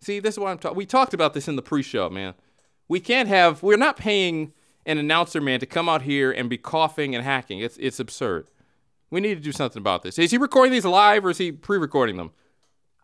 See, 0.00 0.20
this 0.20 0.36
is 0.36 0.38
what 0.38 0.50
I'm 0.50 0.58
talking. 0.58 0.76
We 0.76 0.86
talked 0.86 1.12
about 1.12 1.34
this 1.34 1.48
in 1.48 1.56
the 1.56 1.62
pre-show, 1.62 2.08
man. 2.08 2.34
We 2.86 3.00
can't 3.00 3.28
have. 3.28 3.64
We're 3.64 3.76
not 3.76 3.96
paying 3.96 4.52
an 4.86 4.98
announcer 4.98 5.40
man 5.40 5.58
to 5.58 5.66
come 5.66 5.88
out 5.88 6.02
here 6.02 6.30
and 6.30 6.48
be 6.48 6.56
coughing 6.56 7.16
and 7.16 7.24
hacking. 7.24 7.58
It's 7.58 7.76
it's 7.78 7.98
absurd. 7.98 8.48
We 9.10 9.20
need 9.20 9.34
to 9.34 9.40
do 9.40 9.50
something 9.50 9.80
about 9.80 10.04
this. 10.04 10.20
Is 10.20 10.30
he 10.30 10.38
recording 10.38 10.70
these 10.70 10.84
live 10.84 11.24
or 11.24 11.30
is 11.30 11.38
he 11.38 11.50
pre-recording 11.50 12.16
them? 12.16 12.30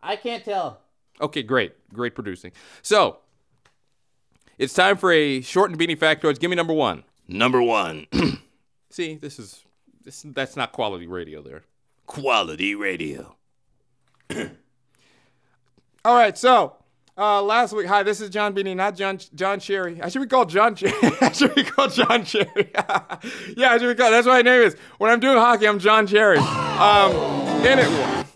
I 0.05 0.15
can't 0.15 0.45
tell. 0.45 0.83
Okay, 1.21 1.43
great. 1.43 1.73
Great 1.93 2.15
producing. 2.15 2.53
So, 2.81 3.19
it's 4.61 4.75
time 4.75 4.97
for 4.97 5.11
a 5.11 5.41
shortened 5.41 5.81
Beanie 5.81 5.97
Factoids. 5.99 6.39
Give 6.39 6.51
me 6.51 6.57
number 6.57 6.73
one. 6.75 7.03
Number 7.27 7.63
one, 7.63 8.07
See, 8.91 9.15
this 9.15 9.39
is 9.39 9.65
this 10.05 10.23
that's 10.27 10.57
not 10.57 10.73
quality 10.73 11.07
radio 11.07 11.43
there. 11.43 11.63
quality 12.07 12.75
radio. 12.75 13.37
All 16.05 16.15
right, 16.15 16.37
so 16.37 16.77
Uh, 17.19 17.43
last 17.43 17.73
week, 17.75 17.87
hi, 17.87 18.03
this 18.03 18.21
is 18.21 18.31
John 18.31 18.55
Beanie, 18.55 18.75
not 18.75 18.97
John 18.97 19.19
John 19.35 19.61
Cherry. 19.61 20.01
I 20.01 20.09
should 20.09 20.23
be 20.23 20.29
called 20.29 20.49
John 20.49 20.75
Cherry. 20.75 20.95
I 21.21 21.33
should 21.33 21.55
be 21.55 21.65
called 21.65 21.93
John 21.93 22.25
Cherry. 22.25 22.71
yeah, 23.57 23.73
I 23.73 23.79
should 23.79 23.89
be 23.89 24.01
called. 24.01 24.13
That's 24.13 24.27
what 24.27 24.35
my 24.35 24.43
name 24.43 24.63
is. 24.63 24.77
When 24.99 25.11
I'm 25.11 25.21
doing 25.21 25.37
hockey, 25.37 25.69
I'm 25.69 25.79
John 25.79 26.07
Cherry. 26.07 26.39
Um, 26.39 27.13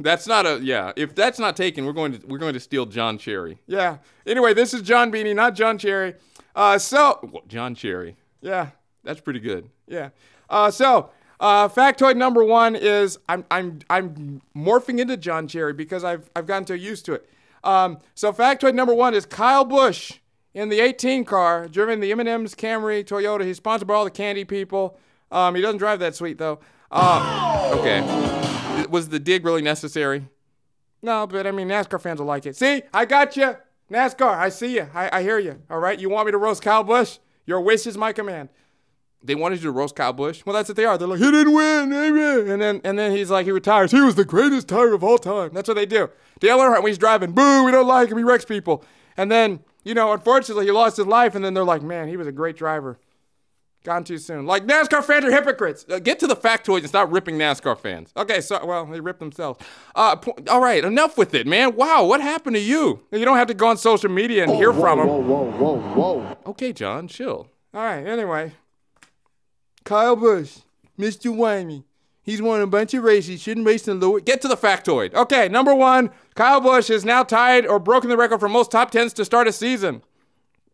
that's 0.00 0.26
not 0.26 0.44
a 0.44 0.60
yeah. 0.62 0.92
If 0.96 1.14
that's 1.14 1.38
not 1.38 1.56
taken, 1.56 1.86
we're 1.86 1.92
going 1.92 2.18
to 2.18 2.26
we're 2.26 2.38
going 2.38 2.54
to 2.54 2.60
steal 2.60 2.84
John 2.84 3.16
Cherry. 3.16 3.58
Yeah. 3.66 3.98
Anyway, 4.26 4.54
this 4.54 4.74
is 4.74 4.82
John 4.82 5.10
Beanie, 5.10 5.34
not 5.34 5.54
John 5.54 5.78
Cherry. 5.78 6.14
Uh, 6.54 6.76
so 6.78 7.42
John 7.48 7.74
Cherry. 7.74 8.16
Yeah, 8.42 8.70
that's 9.02 9.20
pretty 9.20 9.40
good. 9.40 9.70
Yeah. 9.86 10.10
Uh, 10.50 10.70
so 10.70 11.10
uh, 11.40 11.68
factoid 11.68 12.16
number 12.16 12.44
one 12.44 12.76
is 12.76 13.18
I'm 13.28 13.44
I'm 13.50 13.78
I'm 13.88 14.42
morphing 14.54 14.98
into 14.98 15.16
John 15.16 15.48
Cherry 15.48 15.72
because 15.72 16.04
I've 16.04 16.28
I've 16.36 16.46
gotten 16.46 16.66
so 16.66 16.74
used 16.74 17.06
to 17.06 17.14
it. 17.14 17.28
Um, 17.64 17.98
so 18.14 18.32
factoid 18.32 18.74
number 18.74 18.94
one 18.94 19.14
is 19.14 19.26
Kyle 19.26 19.64
Busch 19.64 20.12
in 20.52 20.68
the 20.68 20.80
18 20.80 21.24
car, 21.24 21.66
driven 21.66 22.00
the 22.00 22.12
M&M's 22.12 22.54
Camry 22.54 23.04
Toyota. 23.04 23.44
He's 23.44 23.56
sponsored 23.56 23.88
by 23.88 23.94
all 23.94 24.04
the 24.04 24.10
candy 24.10 24.44
people. 24.44 24.98
Um, 25.30 25.54
he 25.54 25.62
doesn't 25.62 25.78
drive 25.78 25.98
that 26.00 26.14
sweet 26.14 26.38
though. 26.38 26.60
Uh, 26.90 27.72
okay. 27.76 28.86
Was 28.88 29.08
the 29.08 29.18
dig 29.18 29.44
really 29.44 29.62
necessary? 29.62 30.28
No, 31.02 31.26
but 31.26 31.46
I 31.46 31.50
mean 31.50 31.68
NASCAR 31.68 32.00
fans 32.00 32.20
will 32.20 32.26
like 32.26 32.46
it. 32.46 32.56
See, 32.56 32.82
I 32.92 33.04
got 33.04 33.36
you. 33.36 33.56
NASCAR, 33.90 34.36
I 34.36 34.48
see 34.48 34.76
you. 34.76 34.88
I, 34.94 35.18
I 35.18 35.22
hear 35.22 35.38
you. 35.38 35.60
All 35.68 35.78
right, 35.78 35.98
you 35.98 36.08
want 36.08 36.26
me 36.26 36.32
to 36.32 36.38
roast 36.38 36.62
Kyle 36.62 36.84
Busch? 36.84 37.18
Your 37.46 37.60
wish 37.60 37.86
is 37.86 37.96
my 37.98 38.12
command. 38.12 38.48
They 39.22 39.34
wanted 39.34 39.56
you 39.56 39.64
to 39.64 39.72
roast 39.72 39.96
Kyle 39.96 40.12
Busch. 40.12 40.44
Well, 40.44 40.54
that's 40.54 40.68
what 40.68 40.76
they 40.76 40.84
are. 40.84 40.98
They're 40.98 41.08
like, 41.08 41.18
he 41.18 41.30
didn't 41.30 41.52
win, 41.54 41.92
amen. 41.92 42.50
And 42.50 42.60
then 42.60 42.80
and 42.84 42.98
then 42.98 43.12
he's 43.12 43.30
like, 43.30 43.46
he 43.46 43.52
retires. 43.52 43.90
He 43.90 44.00
was 44.00 44.14
the 44.14 44.24
greatest 44.24 44.68
tire 44.68 44.92
of 44.92 45.02
all 45.02 45.18
time. 45.18 45.50
That's 45.52 45.68
what 45.68 45.74
they 45.74 45.86
do. 45.86 46.10
Dale 46.40 46.58
Earnhardt, 46.58 46.82
when 46.82 46.88
he's 46.90 46.98
driving, 46.98 47.32
boo, 47.32 47.64
we 47.64 47.70
don't 47.72 47.86
like 47.86 48.10
him. 48.10 48.18
He 48.18 48.24
wrecks 48.24 48.44
people. 48.44 48.84
And 49.16 49.30
then, 49.30 49.60
you 49.84 49.94
know, 49.94 50.12
unfortunately, 50.12 50.66
he 50.66 50.72
lost 50.72 50.96
his 50.96 51.06
life. 51.06 51.34
And 51.34 51.44
then 51.44 51.54
they're 51.54 51.64
like, 51.64 51.82
man, 51.82 52.08
he 52.08 52.16
was 52.16 52.26
a 52.26 52.32
great 52.32 52.56
driver. 52.56 52.98
Gone 53.84 54.02
too 54.02 54.16
soon. 54.16 54.46
Like 54.46 54.64
NASCAR 54.64 55.04
fans 55.04 55.26
are 55.26 55.30
hypocrites. 55.30 55.84
Uh, 55.90 55.98
get 55.98 56.18
to 56.20 56.26
the 56.26 56.34
factoids 56.34 56.78
and 56.78 56.88
stop 56.88 57.12
ripping 57.12 57.36
NASCAR 57.36 57.78
fans. 57.78 58.10
Okay, 58.16 58.40
so 58.40 58.64
well, 58.64 58.86
they 58.86 58.98
ripped 58.98 59.20
themselves. 59.20 59.62
Uh, 59.94 60.16
po- 60.16 60.34
all 60.48 60.62
right, 60.62 60.82
enough 60.82 61.18
with 61.18 61.34
it, 61.34 61.46
man. 61.46 61.76
Wow, 61.76 62.06
what 62.06 62.22
happened 62.22 62.56
to 62.56 62.62
you? 62.62 63.02
You 63.12 63.26
don't 63.26 63.36
have 63.36 63.48
to 63.48 63.54
go 63.54 63.66
on 63.66 63.76
social 63.76 64.08
media 64.08 64.44
and 64.44 64.54
hear 64.54 64.72
from 64.72 65.00
him. 65.00 65.06
Whoa, 65.06 65.18
whoa, 65.20 65.50
whoa, 65.50 65.80
whoa. 65.80 66.36
Okay, 66.46 66.72
John, 66.72 67.08
chill. 67.08 67.48
All 67.74 67.82
right, 67.82 68.06
anyway. 68.06 68.52
Kyle 69.84 70.16
Busch, 70.16 70.60
Mr. 70.98 71.30
Wimey. 71.30 71.84
He's 72.24 72.40
won 72.40 72.62
a 72.62 72.66
bunch 72.66 72.94
of 72.94 73.04
races. 73.04 73.28
He 73.28 73.36
Shouldn't 73.36 73.66
race 73.66 73.86
in 73.86 74.00
Lewis. 74.00 74.22
Get 74.24 74.40
to 74.40 74.48
the 74.48 74.56
factoid. 74.56 75.12
Okay, 75.14 75.46
number 75.48 75.74
one, 75.74 76.10
Kyle 76.34 76.60
Busch 76.60 76.88
has 76.88 77.04
now 77.04 77.22
tied 77.22 77.66
or 77.66 77.78
broken 77.78 78.08
the 78.08 78.16
record 78.16 78.40
for 78.40 78.48
most 78.48 78.70
top 78.70 78.90
tens 78.90 79.12
to 79.12 79.24
start 79.26 79.46
a 79.46 79.52
season. 79.52 80.02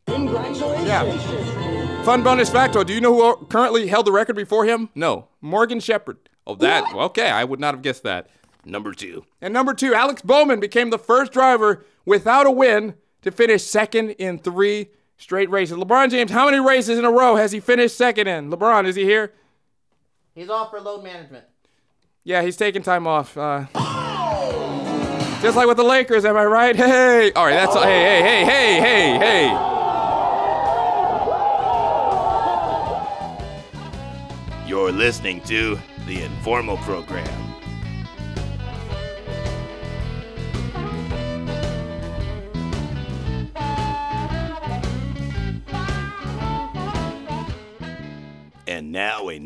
Congratulations. 0.06 0.86
Yeah. 0.86 2.02
Fun 2.04 2.22
bonus 2.22 2.48
factoid. 2.50 2.86
Do 2.86 2.94
you 2.94 3.00
know 3.00 3.14
who 3.36 3.44
currently 3.46 3.88
held 3.88 4.06
the 4.06 4.12
record 4.12 4.36
before 4.36 4.64
him? 4.64 4.90
No. 4.94 5.26
Morgan 5.40 5.80
Shepherd. 5.80 6.18
Oh, 6.46 6.54
that. 6.54 6.84
Okay, 6.94 7.28
I 7.28 7.44
would 7.44 7.60
not 7.60 7.74
have 7.74 7.82
guessed 7.82 8.04
that. 8.04 8.28
Number 8.64 8.92
two. 8.92 9.24
And 9.40 9.52
number 9.52 9.74
two, 9.74 9.92
Alex 9.94 10.22
Bowman 10.22 10.60
became 10.60 10.90
the 10.90 10.98
first 10.98 11.32
driver 11.32 11.84
without 12.04 12.46
a 12.46 12.50
win 12.50 12.94
to 13.22 13.30
finish 13.30 13.64
second 13.64 14.10
in 14.10 14.38
three 14.38 14.90
straight 15.16 15.50
races. 15.50 15.76
LeBron 15.76 16.10
James, 16.10 16.30
how 16.30 16.46
many 16.46 16.60
races 16.60 16.98
in 16.98 17.04
a 17.04 17.10
row 17.10 17.36
has 17.36 17.52
he 17.52 17.60
finished 17.60 17.96
second 17.96 18.26
in? 18.28 18.50
LeBron, 18.50 18.86
is 18.86 18.96
he 18.96 19.04
here? 19.04 19.32
He's 20.34 20.48
off 20.48 20.70
for 20.70 20.80
load 20.80 21.02
management. 21.02 21.44
Yeah, 22.24 22.42
he's 22.42 22.56
taking 22.56 22.82
time 22.82 23.06
off. 23.06 23.36
Uh, 23.36 23.64
just 25.42 25.56
like 25.56 25.66
with 25.66 25.76
the 25.76 25.84
Lakers, 25.84 26.24
am 26.24 26.36
I 26.36 26.44
right? 26.44 26.76
Hey, 26.80 27.32
all 27.32 27.46
right, 27.46 27.54
that's 27.54 27.74
hey, 27.74 27.82
hey, 27.82 28.44
hey, 28.44 28.44
hey, 28.44 28.80
hey, 28.80 29.18
hey. 29.18 29.66
You're 34.66 34.92
listening 34.92 35.40
to 35.42 35.78
the 36.06 36.22
Informal 36.22 36.76
Program. 36.78 37.49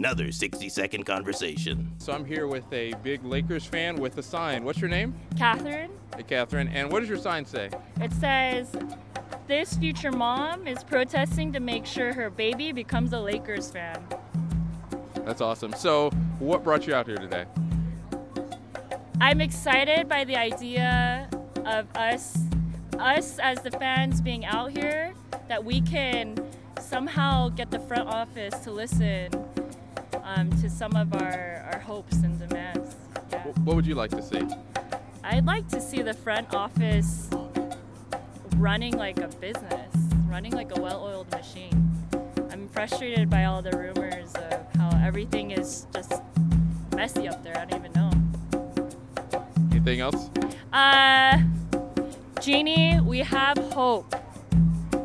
Another 0.05 0.31
60 0.31 0.69
second 0.69 1.05
conversation. 1.05 1.91
So 1.97 2.13
I'm 2.13 2.27
here 2.27 2.47
with 2.47 2.71
a 2.75 2.93
big 3.03 3.25
Lakers 3.25 3.65
fan 3.65 3.97
with 3.97 4.19
a 4.19 4.23
sign. 4.23 4.63
What's 4.63 4.79
your 4.79 4.91
name? 4.91 5.15
Catherine. 5.39 5.91
Hey, 6.15 6.25
Catherine. 6.25 6.69
And 6.69 6.93
what 6.93 7.01
does 7.01 7.09
your 7.09 7.17
sign 7.17 7.47
say? 7.47 7.71
It 8.03 8.13
says, 8.13 8.71
This 9.47 9.79
future 9.79 10.13
mom 10.13 10.67
is 10.67 10.85
protesting 10.85 11.55
to 11.55 11.61
make 11.61 11.87
sure 11.87 12.13
her 12.13 12.29
baby 12.29 12.71
becomes 12.71 13.15
a 13.15 13.19
Lakers 13.19 13.71
fan. 13.71 14.05
That's 15.25 15.41
awesome. 15.41 15.73
So, 15.73 16.11
what 16.39 16.63
brought 16.63 16.87
you 16.87 16.95
out 16.95 17.07
here 17.07 17.17
today? 17.17 17.47
I'm 19.23 19.41
excited 19.41 20.07
by 20.07 20.25
the 20.25 20.37
idea 20.37 21.31
of 21.65 21.87
us, 21.97 22.37
us 22.99 23.39
as 23.39 23.63
the 23.63 23.71
fans 23.71 24.21
being 24.21 24.45
out 24.45 24.71
here, 24.71 25.15
that 25.49 25.65
we 25.65 25.81
can 25.81 26.37
somehow 26.79 27.49
get 27.49 27.71
the 27.71 27.79
front 27.79 28.07
office 28.07 28.59
to 28.65 28.71
listen 28.71 29.31
um, 30.23 30.51
to 30.61 30.71
some 30.71 30.95
of 30.97 31.13
our, 31.15 31.69
our 31.73 31.81
hopes 31.81 32.17
and 32.17 32.39
demands. 32.39 32.97
Yeah. 33.31 33.43
What 33.65 33.77
would 33.77 33.87
you 33.87 33.95
like 33.95 34.11
to 34.11 34.23
see? 34.23 34.47
I'd 35.23 35.47
like 35.47 35.69
to 35.69 35.81
see 35.81 36.03
the 36.03 36.15
front 36.15 36.55
office 36.55 37.29
running 38.57 38.97
like 38.97 39.19
a 39.19 39.29
business, 39.29 39.95
running 40.29 40.53
like 40.53 40.77
a 40.77 40.81
well-oiled 40.81 41.31
machine. 41.31 41.93
I'm 42.51 42.69
frustrated 42.69 43.29
by 43.29 43.45
all 43.45 43.63
the 43.63 43.77
rumors 43.77 44.33
of 44.35 44.67
how 44.77 44.91
everything 45.05 45.51
is 45.51 45.87
just 45.93 46.13
messy 46.95 47.29
up 47.29 47.43
there. 47.43 47.59
I 47.59 47.65
don't 47.65 47.81
even 47.81 47.93
know. 47.93 48.11
Anything 49.73 50.01
else? 50.01 50.31
Uh, 50.73 51.43
Jeanie, 52.41 53.01
we 53.01 53.19
have 53.21 53.59
hope. 53.73 54.15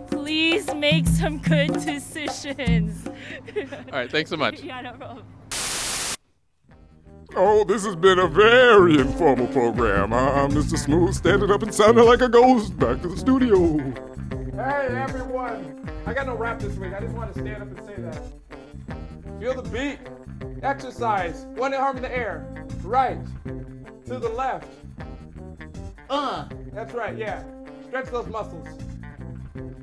Please 0.09 0.73
make 0.75 1.07
some 1.07 1.39
good 1.39 1.73
decisions. 1.85 3.08
All 3.31 3.91
right, 3.91 4.11
thanks 4.11 4.29
so 4.29 4.37
much. 4.37 4.61
yeah, 4.63 4.81
no 4.81 4.93
problem. 4.93 5.25
Oh, 7.35 7.63
this 7.63 7.85
has 7.85 7.95
been 7.95 8.17
a 8.17 8.27
very 8.27 8.97
informal 8.97 9.47
program. 9.47 10.13
I'm 10.13 10.51
Mr. 10.51 10.77
Smooth 10.77 11.13
standing 11.13 11.51
up 11.51 11.61
and 11.61 11.73
sounding 11.73 12.05
like 12.05 12.21
a 12.21 12.29
ghost. 12.29 12.77
Back 12.79 13.01
to 13.03 13.07
the 13.07 13.17
studio. 13.17 13.77
Hey, 14.53 14.87
everyone. 14.99 15.87
I 16.07 16.13
got 16.13 16.25
no 16.25 16.35
rap 16.35 16.59
this 16.59 16.75
week. 16.77 16.91
I 16.91 16.99
just 16.99 17.13
want 17.13 17.33
to 17.33 17.39
stand 17.39 17.61
up 17.61 17.77
and 17.77 17.87
say 17.87 17.95
that. 18.01 19.39
Feel 19.39 19.61
the 19.61 19.69
beat. 19.69 19.99
Exercise. 20.63 21.45
One 21.55 21.73
arm 21.73 21.97
in 21.97 22.01
the 22.01 22.11
air. 22.11 22.65
Right. 22.81 23.19
To 24.07 24.17
the 24.17 24.29
left. 24.29 24.67
Uh, 26.09 26.45
That's 26.73 26.93
right, 26.93 27.15
yeah. 27.15 27.43
Stretch 27.87 28.07
those 28.07 28.27
muscles. 28.27 28.67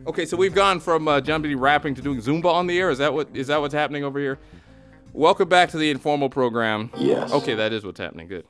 Okay, 0.07 0.25
so 0.25 0.37
we've 0.37 0.55
gone 0.55 0.79
from 0.79 1.09
uh, 1.09 1.21
John 1.21 1.43
rapping 1.57 1.97
to 1.97 2.01
doing 2.03 2.21
Zumba 2.21 2.45
on 2.45 2.69
the 2.69 2.79
air. 2.79 2.91
Is 2.91 2.99
that 2.99 3.13
what 3.13 3.29
is 3.35 3.49
that 3.49 3.61
what's 3.61 3.75
happening 3.75 4.05
over 4.05 4.21
here? 4.21 4.39
Welcome 5.13 5.49
back 5.49 5.71
to 5.71 5.79
the 5.79 5.91
informal 5.91 6.31
program. 6.31 6.91
Yes. 6.97 7.33
Okay, 7.33 7.55
that 7.55 7.73
is 7.73 7.85
what's 7.85 7.99
happening. 7.99 8.29
Good. 8.29 8.47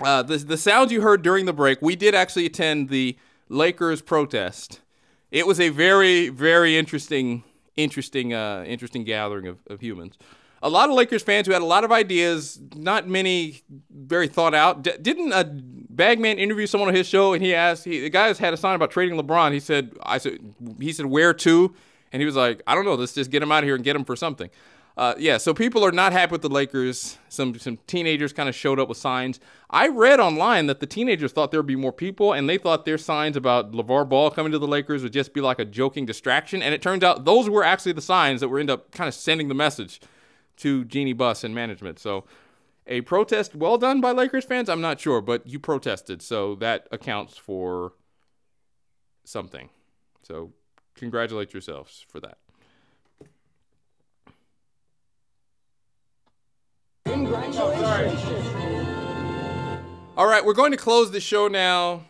Uh, 0.00 0.24
the 0.24 0.38
the 0.38 0.56
sounds 0.56 0.90
you 0.90 1.00
heard 1.00 1.22
during 1.22 1.46
the 1.46 1.52
break, 1.52 1.80
we 1.80 1.94
did 1.94 2.16
actually 2.16 2.44
attend 2.44 2.88
the 2.88 3.16
Lakers 3.48 4.02
protest. 4.02 4.80
It 5.30 5.46
was 5.46 5.60
a 5.60 5.68
very 5.68 6.28
very 6.28 6.76
interesting 6.76 7.44
interesting 7.76 8.34
uh, 8.34 8.64
interesting 8.66 9.04
gathering 9.04 9.46
of, 9.46 9.58
of 9.68 9.80
humans. 9.80 10.18
A 10.60 10.68
lot 10.68 10.88
of 10.88 10.96
Lakers 10.96 11.22
fans 11.22 11.46
who 11.46 11.52
had 11.52 11.62
a 11.62 11.66
lot 11.66 11.84
of 11.84 11.92
ideas, 11.92 12.60
not 12.74 13.06
many 13.06 13.62
very 13.90 14.26
thought 14.26 14.54
out. 14.54 14.82
D- 14.82 14.92
didn't 15.00 15.32
a 15.32 15.44
Bagman 16.02 16.36
interviewed 16.38 16.68
someone 16.68 16.88
on 16.88 16.96
his 16.96 17.06
show 17.06 17.32
and 17.32 17.40
he 17.40 17.54
asked 17.54 17.84
he, 17.84 18.00
the 18.00 18.10
guy 18.10 18.34
had 18.34 18.52
a 18.52 18.56
sign 18.56 18.74
about 18.74 18.90
trading 18.90 19.16
LeBron. 19.16 19.52
He 19.52 19.60
said 19.60 19.92
I 20.02 20.18
said 20.18 20.38
he 20.80 20.92
said 20.92 21.06
where 21.06 21.32
to, 21.32 21.72
and 22.12 22.20
he 22.20 22.26
was 22.26 22.34
like 22.34 22.60
I 22.66 22.74
don't 22.74 22.84
know. 22.84 22.94
Let's 22.94 23.12
just 23.12 23.30
get 23.30 23.40
him 23.40 23.52
out 23.52 23.62
of 23.62 23.68
here 23.68 23.76
and 23.76 23.84
get 23.84 23.94
him 23.94 24.04
for 24.04 24.16
something. 24.16 24.50
Uh, 24.96 25.14
yeah, 25.16 25.38
so 25.38 25.54
people 25.54 25.84
are 25.84 25.92
not 25.92 26.12
happy 26.12 26.32
with 26.32 26.42
the 26.42 26.48
Lakers. 26.48 27.18
Some 27.28 27.56
some 27.56 27.78
teenagers 27.86 28.32
kind 28.32 28.48
of 28.48 28.54
showed 28.56 28.80
up 28.80 28.88
with 28.88 28.98
signs. 28.98 29.38
I 29.70 29.86
read 29.86 30.18
online 30.18 30.66
that 30.66 30.80
the 30.80 30.86
teenagers 30.86 31.30
thought 31.30 31.52
there 31.52 31.60
would 31.60 31.68
be 31.68 31.76
more 31.76 31.92
people, 31.92 32.32
and 32.32 32.48
they 32.48 32.58
thought 32.58 32.84
their 32.84 32.98
signs 32.98 33.36
about 33.36 33.70
LaVar 33.70 34.08
Ball 34.08 34.32
coming 34.32 34.50
to 34.50 34.58
the 34.58 34.66
Lakers 34.66 35.04
would 35.04 35.12
just 35.12 35.32
be 35.32 35.40
like 35.40 35.60
a 35.60 35.64
joking 35.64 36.04
distraction. 36.04 36.62
And 36.62 36.74
it 36.74 36.82
turns 36.82 37.04
out 37.04 37.24
those 37.24 37.48
were 37.48 37.62
actually 37.62 37.92
the 37.92 38.02
signs 38.02 38.40
that 38.40 38.48
were 38.48 38.58
end 38.58 38.70
up 38.70 38.90
kind 38.90 39.06
of 39.06 39.14
sending 39.14 39.46
the 39.46 39.54
message 39.54 40.00
to 40.56 40.84
Jeanie 40.84 41.12
Buss 41.12 41.44
and 41.44 41.54
management. 41.54 42.00
So 42.00 42.24
a 42.86 43.00
protest 43.02 43.54
well 43.54 43.78
done 43.78 44.00
by 44.00 44.12
Lakers 44.12 44.44
fans, 44.44 44.68
I'm 44.68 44.80
not 44.80 45.00
sure, 45.00 45.20
but 45.20 45.46
you 45.46 45.58
protested, 45.58 46.22
so 46.22 46.54
that 46.56 46.88
accounts 46.90 47.36
for 47.36 47.92
something. 49.24 49.70
So 50.22 50.52
congratulate 50.94 51.52
yourselves 51.52 52.04
for 52.08 52.20
that. 52.20 52.38
All 60.14 60.26
right, 60.26 60.44
we're 60.44 60.52
going 60.52 60.72
to 60.72 60.76
close 60.76 61.10
the 61.10 61.20
show 61.20 61.48
now 61.48 62.04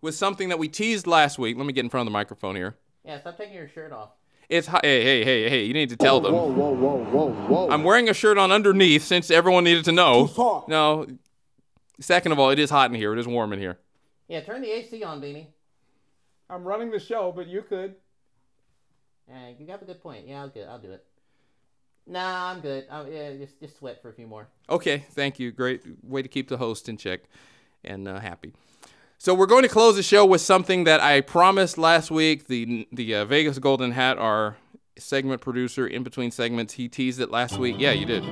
with 0.00 0.14
something 0.14 0.48
that 0.48 0.58
we 0.58 0.68
teased 0.68 1.06
last 1.06 1.38
week. 1.38 1.56
Let 1.56 1.66
me 1.66 1.72
get 1.72 1.84
in 1.84 1.90
front 1.90 2.06
of 2.06 2.12
the 2.12 2.16
microphone 2.16 2.56
here. 2.56 2.76
Yeah, 3.04 3.20
stop 3.20 3.36
taking 3.36 3.54
your 3.54 3.68
shirt 3.68 3.92
off. 3.92 4.10
It's 4.48 4.66
hot. 4.66 4.84
Hey, 4.84 5.02
hey, 5.02 5.24
hey, 5.24 5.50
hey! 5.50 5.64
You 5.64 5.74
need 5.74 5.88
to 5.88 5.96
tell 5.96 6.20
them. 6.20 6.32
Whoa, 6.32 6.46
whoa, 6.46 6.70
whoa, 6.70 7.04
whoa, 7.04 7.30
whoa. 7.32 7.70
I'm 7.70 7.82
wearing 7.82 8.08
a 8.08 8.14
shirt 8.14 8.38
on 8.38 8.52
underneath 8.52 9.02
since 9.02 9.30
everyone 9.30 9.64
needed 9.64 9.84
to 9.86 9.92
know. 9.92 10.28
Too 10.28 10.34
hot. 10.34 10.68
No. 10.68 11.06
Second 11.98 12.32
of 12.32 12.38
all, 12.38 12.50
it 12.50 12.58
is 12.58 12.70
hot 12.70 12.90
in 12.90 12.96
here. 12.96 13.12
It 13.12 13.18
is 13.18 13.26
warm 13.26 13.52
in 13.52 13.58
here. 13.58 13.78
Yeah, 14.28 14.40
turn 14.40 14.60
the 14.60 14.70
AC 14.70 15.02
on, 15.02 15.20
Beanie. 15.20 15.46
I'm 16.48 16.64
running 16.64 16.90
the 16.90 17.00
show, 17.00 17.32
but 17.34 17.48
you 17.48 17.62
could. 17.62 17.96
Yeah, 19.28 19.48
you 19.58 19.66
got 19.66 19.82
a 19.82 19.84
good 19.84 20.00
point. 20.00 20.28
Yeah, 20.28 20.42
I'll 20.42 20.48
good. 20.48 20.68
I'll 20.68 20.78
do 20.78 20.92
it. 20.92 21.04
Nah, 22.06 22.52
I'm 22.52 22.60
good. 22.60 22.86
i 22.88 23.08
yeah, 23.08 23.36
just 23.36 23.58
just 23.58 23.78
sweat 23.78 24.00
for 24.00 24.10
a 24.10 24.12
few 24.12 24.28
more. 24.28 24.46
Okay, 24.70 25.04
thank 25.10 25.40
you. 25.40 25.50
Great 25.50 25.82
way 26.04 26.22
to 26.22 26.28
keep 26.28 26.48
the 26.48 26.56
host 26.56 26.88
in 26.88 26.96
check 26.96 27.22
and 27.82 28.06
uh, 28.06 28.20
happy. 28.20 28.52
So 29.18 29.32
we're 29.34 29.46
going 29.46 29.62
to 29.62 29.68
close 29.68 29.96
the 29.96 30.02
show 30.02 30.26
with 30.26 30.42
something 30.42 30.84
that 30.84 31.00
I 31.00 31.22
promised 31.22 31.78
last 31.78 32.10
week. 32.10 32.48
The 32.48 32.86
the 32.92 33.14
uh, 33.14 33.24
Vegas 33.24 33.58
Golden 33.58 33.92
Hat, 33.92 34.18
our 34.18 34.58
segment 34.98 35.40
producer, 35.40 35.86
in 35.86 36.02
between 36.02 36.30
segments, 36.30 36.74
he 36.74 36.88
teased 36.88 37.20
it 37.20 37.30
last 37.30 37.58
week. 37.58 37.76
Yeah, 37.78 37.92
you 37.92 38.04
did. 38.04 38.22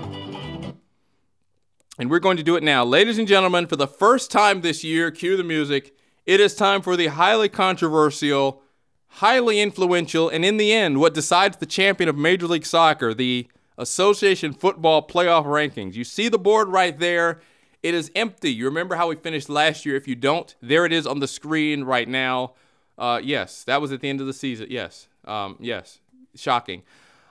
And 1.98 2.10
we're 2.10 2.18
going 2.18 2.36
to 2.36 2.42
do 2.42 2.56
it 2.56 2.62
now, 2.62 2.84
ladies 2.84 3.18
and 3.18 3.26
gentlemen. 3.26 3.66
For 3.66 3.76
the 3.76 3.86
first 3.86 4.30
time 4.30 4.60
this 4.60 4.84
year, 4.84 5.10
cue 5.10 5.38
the 5.38 5.44
music. 5.44 5.96
It 6.26 6.38
is 6.38 6.54
time 6.54 6.82
for 6.82 6.96
the 6.96 7.06
highly 7.06 7.48
controversial, 7.48 8.62
highly 9.08 9.60
influential, 9.60 10.28
and 10.28 10.44
in 10.44 10.58
the 10.58 10.72
end, 10.72 11.00
what 11.00 11.14
decides 11.14 11.56
the 11.56 11.66
champion 11.66 12.08
of 12.08 12.16
Major 12.16 12.46
League 12.46 12.66
Soccer, 12.66 13.14
the 13.14 13.48
Association 13.78 14.52
Football 14.52 15.06
Playoff 15.06 15.44
Rankings. 15.44 15.94
You 15.94 16.04
see 16.04 16.28
the 16.28 16.38
board 16.38 16.68
right 16.68 16.98
there. 16.98 17.40
It 17.84 17.92
is 17.92 18.10
empty. 18.14 18.50
You 18.50 18.64
remember 18.64 18.94
how 18.94 19.08
we 19.08 19.14
finished 19.14 19.50
last 19.50 19.84
year? 19.84 19.94
If 19.94 20.08
you 20.08 20.14
don't, 20.14 20.54
there 20.62 20.86
it 20.86 20.92
is 20.92 21.06
on 21.06 21.20
the 21.20 21.28
screen 21.28 21.84
right 21.84 22.08
now. 22.08 22.54
Uh, 22.96 23.20
yes, 23.22 23.62
that 23.64 23.78
was 23.82 23.92
at 23.92 24.00
the 24.00 24.08
end 24.08 24.22
of 24.22 24.26
the 24.26 24.32
season. 24.32 24.68
Yes, 24.70 25.06
um, 25.26 25.58
yes, 25.60 25.98
shocking. 26.34 26.82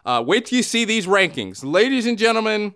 Uh, 0.06 0.24
wait 0.24 0.46
till 0.46 0.58
you 0.58 0.62
see 0.62 0.86
these 0.86 1.08
rankings, 1.08 1.64
ladies 1.64 2.06
and 2.06 2.20
gentlemen. 2.20 2.76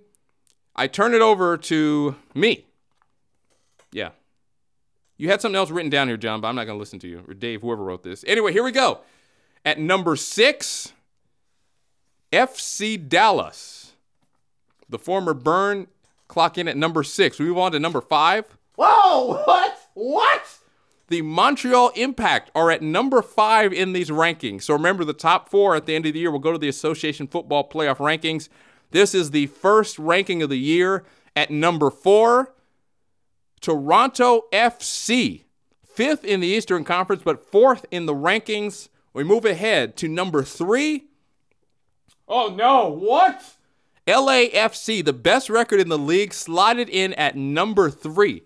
I 0.76 0.88
turn 0.88 1.14
it 1.14 1.22
over 1.22 1.56
to 1.56 2.16
me. 2.34 2.66
Yeah, 3.92 4.10
you 5.16 5.30
had 5.30 5.40
something 5.40 5.56
else 5.56 5.70
written 5.70 5.92
down 5.92 6.08
here, 6.08 6.18
John, 6.18 6.42
but 6.42 6.48
I'm 6.48 6.56
not 6.56 6.66
going 6.66 6.78
to 6.78 6.80
listen 6.80 6.98
to 7.02 7.08
you 7.08 7.24
or 7.28 7.36
Dave, 7.36 7.62
whoever 7.62 7.84
wrote 7.84 8.02
this. 8.02 8.26
Anyway, 8.26 8.54
here 8.54 8.64
we 8.64 8.72
go. 8.72 9.02
At 9.64 9.78
number 9.78 10.16
six, 10.16 10.94
FC 12.34 13.08
Dallas. 13.08 13.94
The 14.90 14.98
former 14.98 15.36
Burn 15.36 15.88
clock 16.28 16.58
in 16.58 16.68
at 16.68 16.78
number 16.78 17.04
six. 17.04 17.40
We 17.40 17.46
move 17.46 17.58
on 17.58 17.72
to 17.72 17.80
number 17.80 18.02
five. 18.02 18.46
Whoa! 18.76 19.42
What? 19.46 19.78
What? 19.94 20.58
The 21.08 21.22
Montreal 21.22 21.90
Impact 21.96 22.52
are 22.54 22.70
at 22.70 22.82
number 22.82 23.22
five 23.22 23.72
in 23.72 23.94
these 23.94 24.10
rankings. 24.10 24.64
So 24.64 24.74
remember, 24.74 25.06
the 25.06 25.14
top 25.14 25.50
four 25.50 25.76
at 25.76 25.86
the 25.86 25.96
end 25.96 26.06
of 26.06 26.14
the 26.14 26.20
year 26.20 26.32
will 26.32 26.40
go 26.40 26.52
to 26.52 26.58
the 26.58 26.68
Association 26.68 27.28
Football 27.28 27.70
Playoff 27.70 27.98
Rankings. 27.98 28.50
This 28.92 29.16
is 29.16 29.32
the 29.32 29.48
first 29.48 29.98
ranking 29.98 30.42
of 30.44 30.50
the 30.50 30.60
year. 30.60 31.06
At 31.36 31.50
number 31.50 31.90
four, 31.90 32.54
Toronto 33.62 34.44
FC, 34.52 35.44
fifth 35.86 36.24
in 36.26 36.40
the 36.40 36.48
Eastern 36.48 36.84
Conference, 36.84 37.22
but 37.24 37.46
fourth 37.46 37.86
in 37.92 38.06
the 38.06 38.14
rankings. 38.14 38.90
We 39.14 39.24
move 39.24 39.46
ahead 39.46 39.96
to 39.98 40.08
number 40.08 40.44
three, 40.44 41.08
Oh 42.28 42.54
no! 42.54 42.90
What? 42.90 43.42
LAFC, 44.08 45.04
the 45.04 45.14
best 45.14 45.50
record 45.50 45.80
in 45.80 45.90
the 45.90 45.98
league, 45.98 46.34
slotted 46.34 46.90
in 46.90 47.14
at 47.14 47.36
number 47.36 47.90
three. 47.90 48.44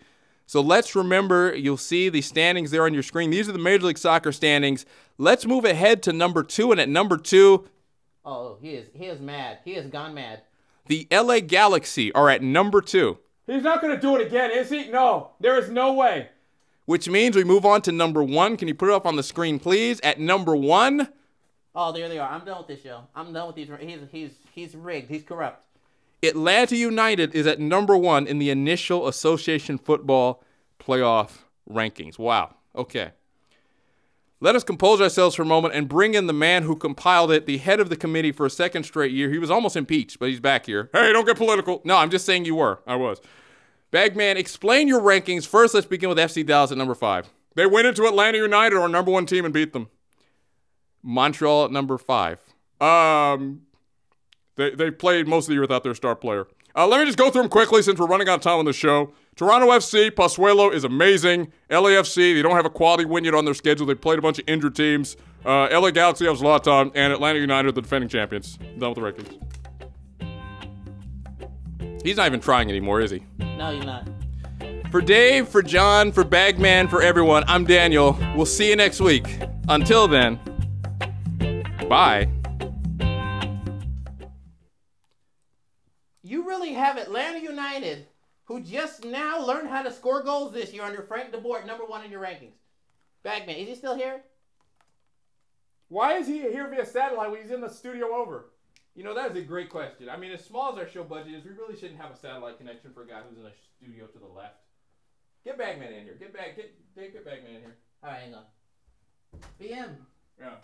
So 0.48 0.60
let's 0.60 0.96
remember, 0.96 1.56
you'll 1.56 1.78
see 1.78 2.10
the 2.10 2.22
standings 2.22 2.72
there 2.72 2.84
on 2.86 2.94
your 2.94 3.04
screen. 3.04 3.30
These 3.30 3.48
are 3.48 3.52
the 3.54 3.60
Major 3.60 3.86
League 3.86 3.98
Soccer 3.98 4.32
standings. 4.32 4.86
Let's 5.18 5.46
move 5.46 5.64
ahead 5.64 6.04
to 6.04 6.14
number 6.14 6.44
two. 6.44 6.72
And 6.72 6.82
at 6.82 6.90
number 6.90 7.18
two, 7.18 7.68
Oh, 8.26 8.58
he 8.62 8.72
is 8.76 8.88
he 8.94 9.06
is 9.06 9.20
mad. 9.20 9.60
He 9.66 9.74
has 9.76 9.88
gone 9.88 10.14
mad. 10.14 10.42
the 10.88 11.08
LA 11.12 11.40
Galaxy 11.40 12.12
are 12.14 12.30
at 12.30 12.42
number 12.44 12.82
two, 12.82 13.18
He's 13.48 13.64
not 13.64 13.82
gonna 13.82 14.00
do 14.00 14.16
it 14.16 14.28
again, 14.28 14.52
is 14.52 14.70
he? 14.70 14.90
No, 14.90 15.32
there 15.40 15.58
is 15.58 15.70
no 15.70 15.94
way. 15.94 16.30
which 16.86 17.08
means 17.10 17.36
we 17.36 17.44
move 17.44 17.66
on 17.66 17.82
to 17.84 17.92
number 17.92 18.22
one. 18.24 18.58
Can 18.58 18.68
you 18.68 18.76
put 18.76 18.90
it 18.90 18.94
up 18.96 19.06
on 19.08 19.16
the 19.16 19.24
screen, 19.24 19.58
please? 19.60 20.00
At 20.02 20.20
number 20.20 20.56
one, 20.56 21.08
Oh, 21.74 21.92
there 21.94 22.10
they 22.10 22.20
are. 22.20 22.30
I'm 22.30 22.44
done 22.46 22.58
with 22.58 22.68
this 22.68 22.82
show. 22.84 23.02
I'm 23.16 23.32
done 23.32 23.48
with 23.48 23.56
these. 23.56 23.70
He's 23.80 24.00
he's 24.12 24.32
he's 24.52 24.76
rigged. 24.76 25.10
He's 25.10 25.24
corrupt. 25.24 25.66
Atlanta 26.24 26.76
United 26.76 27.34
is 27.34 27.48
at 27.48 27.60
number 27.60 27.98
one 27.98 28.28
in 28.28 28.38
the 28.38 28.50
initial 28.50 29.08
Association 29.08 29.78
Football 29.78 30.44
playoff 30.80 31.40
rankings. 31.70 32.20
Wow. 32.20 32.56
Okay. 32.76 33.12
Let 34.40 34.56
us 34.56 34.64
compose 34.64 35.00
ourselves 35.02 35.36
for 35.36 35.44
a 35.44 35.46
moment 35.46 35.76
and 35.76 35.88
bring 35.88 36.16
in 36.16 36.26
the 36.26 36.34
man 36.34 36.64
who 36.64 36.76
compiled 36.76 37.32
it, 37.32 37.46
the 37.46 37.58
head 37.58 37.80
of 37.80 37.90
the 37.90 37.96
committee 37.96 38.32
for 38.32 38.48
a 38.48 38.50
second 38.50 38.84
straight 38.84 39.12
year. 39.12 39.30
He 39.30 39.38
was 39.38 39.52
almost 39.52 39.76
impeached, 39.76 40.18
but 40.20 40.30
he's 40.30 40.40
back 40.40 40.66
here. 40.66 40.90
Hey, 40.94 41.14
don't 41.14 41.26
get 41.26 41.38
political. 41.38 41.82
No, 41.84 41.98
I'm 41.98 42.10
just 42.10 42.26
saying 42.26 42.46
you 42.46 42.56
were. 42.56 42.80
I 42.88 42.96
was. 42.96 43.22
Bagman, 43.92 44.38
explain 44.38 44.88
your 44.88 45.02
rankings. 45.02 45.46
First, 45.46 45.76
let's 45.76 45.86
begin 45.86 46.10
with 46.10 46.18
FC 46.18 46.46
Dallas 46.46 46.72
at 46.72 46.78
number 46.78 46.96
five. 46.96 47.30
They 47.56 47.66
went 47.66 47.86
into 47.86 48.06
Atlanta 48.06 48.38
United, 48.38 48.78
our 48.78 48.88
number 48.88 49.12
one 49.12 49.26
team, 49.26 49.46
and 49.46 49.54
beat 49.54 49.74
them. 49.74 49.90
Montreal 51.04 51.66
at 51.66 51.72
number 51.72 51.98
five. 51.98 52.40
Um, 52.80 53.62
they, 54.62 54.76
they 54.76 54.92
played 54.92 55.28
most 55.28 55.46
of 55.46 55.48
the 55.48 55.54
year 55.54 55.62
without 55.62 55.84
their 55.84 55.96
star 55.96 56.16
player. 56.16 56.48
Uh, 56.76 56.88
let 56.88 57.00
me 57.00 57.06
just 57.06 57.18
go 57.18 57.30
through 57.30 57.42
them 57.42 57.50
quickly 57.50 57.82
since 57.82 58.00
we're 58.00 58.08
running 58.08 58.30
out 58.30 58.36
of 58.36 58.42
time 58.42 58.60
on 58.60 58.66
the 58.66 58.74
show. 58.74 59.12
Toronto 59.36 59.68
FC, 59.68 60.10
Pozuelo 60.10 60.74
is 60.74 60.84
amazing. 60.84 61.52
LAFC, 61.70 62.34
they 62.36 62.42
don't 62.42 62.56
have 62.56 62.66
a 62.66 62.70
quality 62.70 63.06
win 63.06 63.24
yet 63.24 63.34
on 63.34 63.46
their 63.46 63.54
schedule. 63.54 63.86
They 63.86 63.96
played 63.96 64.20
a 64.20 64.22
bunch 64.22 64.40
of 64.40 64.48
injured 64.48 64.76
teams. 64.76 65.18
Uh, 65.46 65.68
LA 65.72 65.92
Galaxy 65.92 66.26
has 66.26 66.40
Zlatan, 66.42 66.92
and 66.96 67.12
Atlanta 67.12 67.40
United, 67.40 67.76
the 67.76 67.82
defending 67.82 68.10
champions. 68.10 68.58
Done 68.78 68.94
with 68.94 68.96
the 68.96 69.02
rankings. 69.02 69.38
He's 72.04 72.18
not 72.18 72.28
even 72.28 72.40
trying 72.40 72.70
anymore, 72.70 73.02
is 73.02 73.12
he? 73.12 73.24
No, 73.40 73.72
you're 73.72 73.84
not. 73.84 74.08
For 74.92 75.02
Dave, 75.02 75.48
for 75.48 75.62
John, 75.62 76.12
for 76.12 76.24
Bagman, 76.24 76.88
for 76.88 77.02
everyone, 77.02 77.44
I'm 77.48 77.64
Daniel. 77.64 78.18
We'll 78.36 78.46
see 78.46 78.70
you 78.70 78.76
next 78.76 79.00
week. 79.00 79.40
Until 79.70 80.08
then, 80.08 80.40
bye. 81.88 82.30
Really 86.52 86.74
have 86.74 86.98
Atlanta 86.98 87.40
United, 87.40 88.08
who 88.44 88.60
just 88.60 89.06
now 89.06 89.44
learned 89.44 89.70
how 89.70 89.82
to 89.82 89.92
score 89.92 90.22
goals 90.22 90.52
this 90.52 90.74
year 90.74 90.84
under 90.84 91.02
Frank 91.02 91.32
DeBoer, 91.32 91.66
number 91.66 91.86
one 91.86 92.04
in 92.04 92.12
your 92.12 92.22
rankings. 92.22 92.60
Bagman, 93.24 93.56
is 93.56 93.70
he 93.70 93.76
still 93.76 93.96
here? 93.96 94.22
Why 95.88 96.18
is 96.18 96.28
he 96.28 96.42
here 96.42 96.68
via 96.70 96.86
satellite 96.86 97.32
when 97.32 97.42
he's 97.42 97.52
in 97.52 97.62
the 97.62 97.70
studio 97.70 98.14
over? 98.14 98.50
You 98.96 99.06
know, 99.06 99.16
that 99.16 99.32
is 99.32 99.38
a 99.38 99.42
great 99.42 99.70
question. 99.70 100.10
I 100.10 100.18
mean, 100.18 100.32
as 100.34 100.44
small 100.44 100.74
as 100.74 100.78
our 100.78 100.90
show 100.90 101.06
budget 101.06 101.36
is, 101.36 101.46
we 101.46 101.52
really 101.52 101.80
shouldn't 101.80 102.02
have 102.02 102.12
a 102.12 102.18
satellite 102.18 102.58
connection 102.58 102.92
for 102.94 103.04
a 103.04 103.08
guy 103.08 103.22
who's 103.28 103.40
in 103.40 103.46
a 103.46 103.52
studio 103.78 104.06
to 104.08 104.20
the 104.20 104.26
left. 104.26 104.58
Get 105.46 105.58
Bagman 105.58 105.94
in 105.94 106.04
here. 106.04 106.18
Get 106.20 106.34
back. 106.34 106.58
Get 106.58 106.76
Dave. 106.96 107.14
Get 107.14 107.24
Bagman 107.24 107.56
in 107.56 107.62
here. 107.62 107.78
All 108.04 108.10
right, 108.10 108.20
hang 108.20 108.34
on. 108.34 108.44
BM, 109.62 109.96
Yeah. 110.40 110.56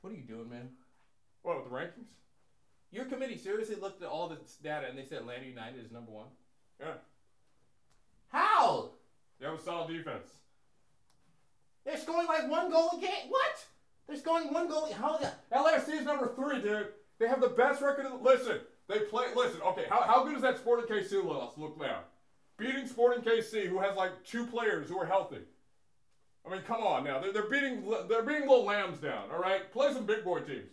What 0.00 0.12
are 0.14 0.16
you 0.16 0.22
doing, 0.22 0.48
man? 0.48 0.70
What 1.42 1.56
with 1.56 1.70
the 1.70 1.76
rankings? 1.76 2.08
Your 2.92 3.06
committee 3.06 3.38
seriously 3.38 3.76
looked 3.76 4.02
at 4.02 4.08
all 4.08 4.28
this 4.28 4.56
data 4.62 4.86
and 4.88 4.96
they 4.98 5.04
said 5.04 5.18
Atlanta 5.18 5.46
United 5.46 5.84
is 5.84 5.90
number 5.90 6.12
one. 6.12 6.26
Yeah, 6.78 6.94
how? 8.32 8.90
they 9.38 9.46
have 9.46 9.58
a 9.58 9.62
solid 9.62 9.92
defense. 9.92 10.28
They're 11.84 11.98
scoring 11.98 12.26
like 12.26 12.50
one 12.50 12.70
goal 12.70 12.90
a 12.96 13.00
game. 13.00 13.28
What? 13.28 13.64
They're 14.06 14.16
scoring 14.16 14.52
one 14.52 14.68
goal. 14.68 14.92
How? 14.92 15.18
the- 15.18 15.32
LAFC 15.54 16.00
is 16.00 16.04
number 16.04 16.32
three, 16.34 16.60
dude. 16.60 16.88
They 17.18 17.28
have 17.28 17.40
the 17.40 17.48
best 17.48 17.82
record. 17.82 18.06
Of 18.06 18.12
the, 18.12 18.18
listen, 18.18 18.60
they 18.88 19.00
play. 19.00 19.26
Listen, 19.34 19.60
okay. 19.62 19.84
How, 19.88 20.02
how 20.02 20.24
good 20.24 20.36
is 20.36 20.42
that 20.42 20.58
Sporting 20.58 20.86
KC 20.86 21.24
loss 21.24 21.56
look 21.56 21.78
now? 21.78 22.00
Beating 22.56 22.86
Sporting 22.86 23.22
KC, 23.22 23.66
who 23.66 23.78
has 23.80 23.96
like 23.96 24.24
two 24.24 24.46
players 24.46 24.88
who 24.88 24.98
are 24.98 25.06
healthy. 25.06 25.38
I 26.46 26.50
mean, 26.50 26.62
come 26.62 26.82
on 26.82 27.04
now. 27.04 27.20
They're, 27.20 27.32
they're 27.32 27.50
beating 27.50 27.84
they're 28.08 28.22
beating 28.22 28.42
little 28.42 28.64
lambs 28.64 28.98
down. 28.98 29.30
All 29.32 29.40
right, 29.40 29.70
play 29.72 29.92
some 29.92 30.06
big 30.06 30.24
boy 30.24 30.40
teams. 30.40 30.70